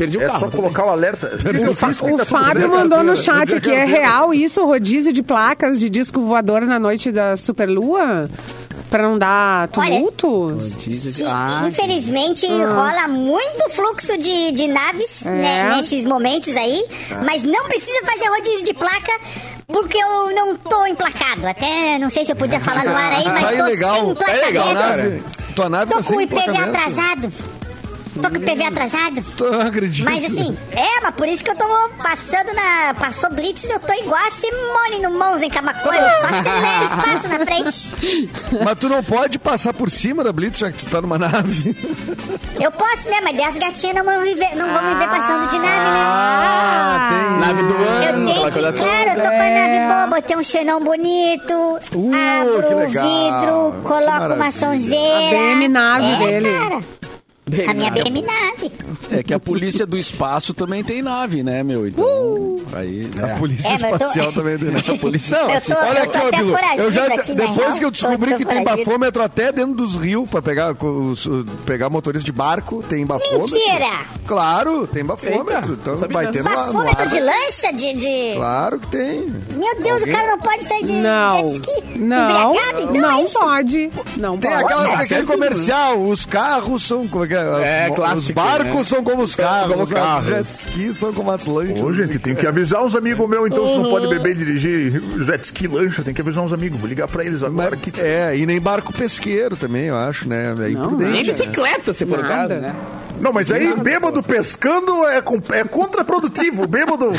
[0.00, 0.40] Perdi o É carro.
[0.40, 1.30] só colocar o alerta.
[1.70, 5.78] O, Fa- o tá Fábio mandou no chat aqui, é real isso, rodízio de placas
[5.78, 8.28] de disco voador na noite da Superlua?
[8.88, 10.62] Pra não dar tumultos?
[10.64, 15.30] Sim, Ah, infelizmente rola muito fluxo de, de naves É.
[15.30, 16.82] né, nesses momentos aí,
[17.24, 19.12] mas não precisa fazer rodízio de placa
[19.68, 21.46] porque eu não tô emplacado.
[21.46, 23.94] Até não sei se eu podia falar no ar aí, mas Tá tô legal.
[23.94, 24.46] sem É emplacamento.
[24.46, 24.96] legal, Tua cara.
[25.02, 25.22] nave,
[25.54, 27.32] tua nave Tô tá com sem o IPV atrasado.
[28.20, 29.22] Tô com o IPV atrasado.
[29.36, 30.04] Tô, acredito.
[30.04, 31.66] Mas assim, é, mas por isso que eu tô
[32.02, 32.94] passando na.
[32.94, 35.94] Passou Blitz, eu tô igual a Simone no Mons em Camacuã.
[35.94, 37.90] Eu só acelero e passo na frente.
[38.64, 41.76] Mas tu não pode passar por cima da Blitz, já que tu tá numa nave.
[42.60, 43.20] Eu posso, né?
[43.22, 46.00] Mas 10 gatinhas não vão, viver, não vão me ver passando de nave, né?
[46.02, 47.40] Ah, tem.
[47.40, 50.36] Nave do Eu ano, tenho aquela que, claro, eu tô com a nave boa, botei
[50.36, 52.12] um xenão bonito, Uh,
[52.42, 55.28] abro que o vidro, coloco uma sonzeira.
[55.28, 56.58] A BM nave é, dele.
[56.58, 56.82] Cara,
[57.68, 58.72] a minha BM nave.
[59.10, 61.86] É que a polícia do espaço também tem nave, né, meu?
[61.86, 63.08] Então, aí...
[63.22, 64.80] A polícia É, eu tô- espacial também tem, né?
[64.86, 65.78] A polícia tô- espacial.
[65.88, 66.56] Olha aqui, ó, Bilu.
[66.78, 67.72] Eu já, aqui, depois real.
[67.78, 71.28] que eu descobri Tô- tô que tem bafômetro até dentro dos rios pra pegar, os-
[71.66, 73.52] pegar motorista de barco, tem bafômetro.
[73.54, 74.00] Mentira!
[74.26, 75.72] Claro, tem Eita, bafômetro.
[75.74, 77.08] Então não sabia vai lá no Bafômetro ar.
[77.08, 77.92] de lancha, de...
[77.94, 78.32] de...
[78.36, 79.20] Claro que tem.
[79.56, 81.98] Meu Deus, Alguém- o cara não pode sair de Não, jet ski?
[81.98, 82.54] não?
[82.54, 83.38] Então é não isso.
[83.38, 83.90] pode.
[84.16, 84.64] Não Tem pode.
[84.64, 87.39] aquela, tá aquele certo, comercial, os carros são como é que é?
[87.44, 88.84] Os- É, os clássico, barcos né?
[88.84, 90.28] são como os São carros, como os carros.
[90.30, 91.80] jet skis são como as lanchas.
[91.80, 95.02] Ô, gente, tem que avisar uns amigos meus, então, se não pode beber e dirigir
[95.24, 96.80] jet ski lancha, tem que avisar uns amigos.
[96.80, 100.28] Vou ligar pra eles agora Mas- que É, e nem barco pesqueiro também, eu acho,
[100.28, 100.54] né?
[100.60, 101.10] É imprudente.
[101.12, 101.32] Nem né?
[101.32, 102.28] bicicleta, se for o Nada.
[102.48, 102.74] caso, né?
[103.20, 106.66] Não, mas aí bêbado pescando é, com- é contraprodutivo.
[106.66, 107.10] Bêbado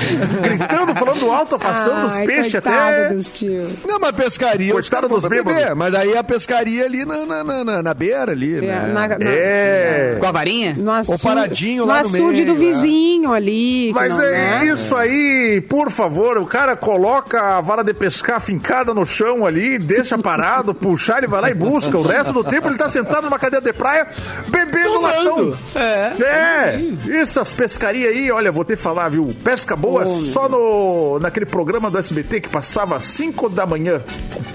[0.42, 3.10] gritando, falando alto, afastando os peixes até.
[3.10, 3.70] dos tios.
[3.88, 4.74] Não, mas pescaria.
[4.74, 5.54] Coitado dos bêbados.
[5.60, 8.92] beber, Mas aí a pescaria ali na, na, na, na- na beira ali, É, né?
[8.94, 10.18] na- na- É.
[10.20, 10.74] Com a varinha?
[10.78, 12.74] no açude, paradinho lá no açude do meio, é.
[12.74, 13.92] vizinho ali.
[13.94, 14.66] Mas não, é né?
[14.66, 19.78] isso aí, por favor, o cara coloca a vara de pescar fincada no chão ali,
[19.78, 21.98] deixa parado, puxar, ele vai lá e busca.
[21.98, 24.08] O resto do tempo ele tá sentado numa cadeira de praia,
[24.48, 25.58] bebendo latão.
[25.76, 25.91] É.
[25.92, 26.80] É,
[27.22, 29.34] essas pescarias aí, olha, vou ter que falar, viu?
[29.44, 34.02] Pesca boa só no, naquele programa do SBT que passava às 5 da manhã.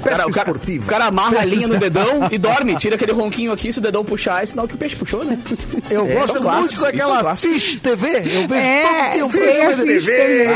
[0.03, 0.85] Pesca Cara, o, cara, esportiva.
[0.85, 2.77] o cara amarra a linha no dedão e dorme.
[2.77, 5.39] Tira aquele ronquinho aqui, se o dedão puxar, é sinal que o peixe puxou, né?
[5.91, 7.53] Eu É, gosto é muito é daquela clássico.
[7.53, 8.09] Fish TV.
[8.09, 9.29] Eu vejo É, todo tempo.
[9.31, 10.49] Fish de- TV,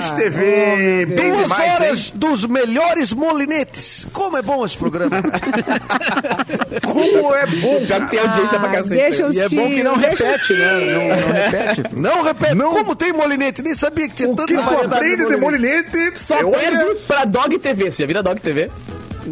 [0.00, 2.12] Fish TV, bem Duas demais, horas hein?
[2.16, 4.06] dos melhores molinetes.
[4.12, 5.16] Como é bom esse programa.
[6.84, 8.94] Como é bom, tem audiência pra Ah, cacete.
[8.94, 9.94] deixa os E é bom que não
[10.24, 10.72] repete, né?
[10.94, 11.82] Não, não repete.
[11.96, 12.54] Não repete.
[12.54, 12.70] Não.
[12.70, 13.62] Como tem molinete?
[13.62, 16.58] Nem sabia que tinha O tanta que tu variedade aprende de molinete, Só é, olha,
[16.58, 17.90] perde pra Dog TV.
[17.90, 18.70] Você já vira Dog TV?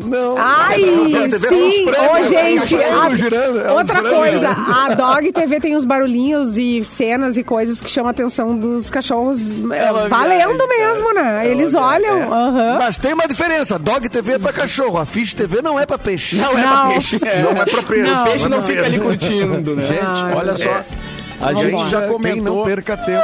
[0.05, 0.37] Não.
[0.39, 0.81] Ai,
[1.31, 2.25] TV sim, prêmios, ô é
[2.59, 4.73] gente, a- girando, é outra coisa, girando.
[4.73, 8.91] a Dog TV tem uns barulhinhos e cenas e coisas que chamam a atenção dos
[8.91, 11.47] cachorros é, valendo viagem, mesmo, né?
[11.47, 12.79] É Eles uma olham, viagem, aham.
[12.81, 13.79] Mas tem uma diferença.
[13.79, 14.99] Dog TV é pra cachorro.
[14.99, 16.37] A Fish TV não é pra peixe.
[16.37, 16.71] Não, é Não.
[16.71, 17.19] pra peixe.
[17.25, 17.43] É.
[17.43, 18.13] não é pro peixe.
[18.13, 19.85] O peixe não é fica ali curtindo, né?
[19.85, 20.81] Gente, olha só.
[21.41, 23.23] A gente já Quem não comentou, perca tempo.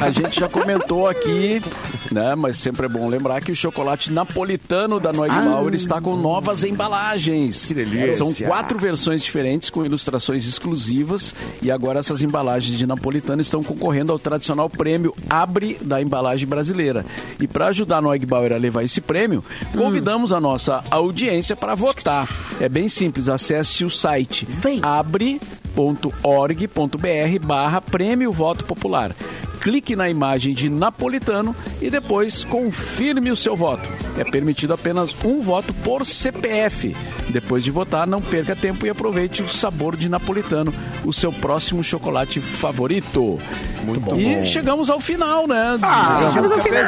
[0.00, 1.62] a gente já comentou aqui,
[2.10, 2.34] né?
[2.34, 6.64] Mas sempre é bom lembrar que o chocolate napolitano da Noig Bauer está com novas
[6.64, 7.66] embalagens.
[7.66, 8.16] Que delícia.
[8.16, 14.12] São quatro versões diferentes com ilustrações exclusivas e agora essas embalagens de napolitano estão concorrendo
[14.12, 17.04] ao tradicional prêmio Abre da embalagem brasileira.
[17.40, 19.44] E para ajudar a Noig Bauer a levar esse prêmio,
[19.76, 22.28] convidamos a nossa audiência para votar.
[22.60, 24.80] É bem simples, acesse o site Vem.
[24.82, 25.40] abre
[25.76, 29.12] napolitano.org.br barra prêmio voto popular.
[29.60, 33.88] Clique na imagem de napolitano e depois confirme o seu voto.
[34.16, 36.96] É permitido apenas um voto por CPF.
[37.30, 40.72] Depois de votar, não perca tempo e aproveite o sabor de napolitano,
[41.04, 43.40] o seu próximo chocolate favorito.
[43.82, 44.16] Muito bom.
[44.16, 45.76] E chegamos ao final, né?
[46.28, 46.84] Chegamos ao final.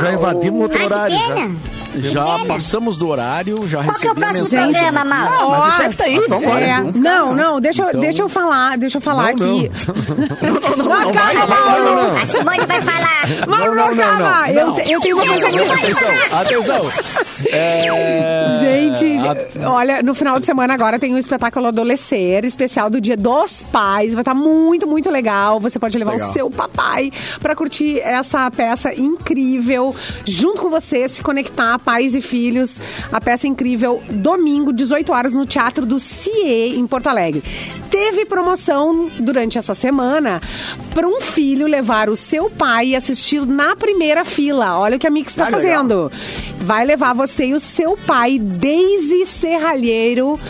[0.00, 1.18] Já invadimos outro horário.
[1.18, 1.81] Já.
[2.00, 4.72] Já passamos do horário, já Qual que é o recebi a próximo mensagem.
[4.92, 5.50] programa, Mauro?
[5.50, 6.60] Mas o Ó, chefe tá aí, vamos embora.
[6.60, 9.70] É, não, não, deixa, eu- Então- deixa eu falar, deixa eu falar Não, aqui.
[10.42, 11.94] Não, não, não, Não, vai, calma, vai, vai, Mauro.
[11.96, 12.22] vai, vai.
[12.22, 13.46] A Simone vai falar.
[13.48, 14.46] Mauro Não, não, não, Morgana, não.
[14.46, 15.58] eu, eu tenho uma coisa aqui.
[15.60, 16.92] Atenção, atenção.
[17.52, 18.56] É...
[18.58, 23.16] Gente, a- olha, no final de semana agora tem o espetáculo Adolescer, especial do Dia
[23.16, 24.14] dos Pais.
[24.14, 25.58] Vai estar muito, muito legal.
[25.60, 26.28] Você pode levar Legal.
[26.28, 29.94] o seu papai pra curtir essa peça incrível,
[30.26, 32.80] junto com você, se conectar, pais e filhos.
[33.12, 37.42] A peça incrível, domingo, 18 horas, no Teatro do CIE, em Porto Alegre.
[37.92, 40.40] Teve promoção durante essa semana
[40.94, 44.78] para um filho levar o seu pai e assistir na primeira fila.
[44.78, 45.60] Olha o que a Mix está Ah, legal.
[45.62, 46.12] fazendo.
[46.60, 50.40] Vai levar você e o seu pai, Daisy Serralheiro,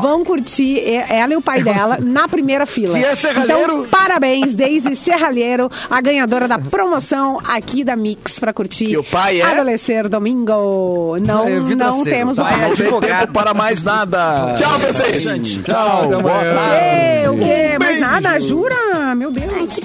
[0.00, 2.98] vão curtir e- ela e o pai dela na primeira fila.
[2.98, 3.60] Que é serralheiro?
[3.62, 8.86] Então, parabéns, Daisy Serralheiro, a ganhadora da promoção aqui da Mix pra curtir.
[8.86, 9.44] Que o pai é?
[9.44, 11.18] Adolescer domingo.
[11.20, 12.68] Não, É não temos o Pai é pai.
[12.68, 13.20] Não tem advogado.
[13.20, 14.54] tempo para mais nada.
[14.56, 15.22] Tchau, vocês.
[15.62, 16.22] Tchau, até
[16.62, 17.22] amanhã.
[17.22, 17.78] Ei, o quê?
[17.78, 18.40] Mais nada?
[18.40, 19.14] Jura?
[19.14, 19.82] Meu Deus.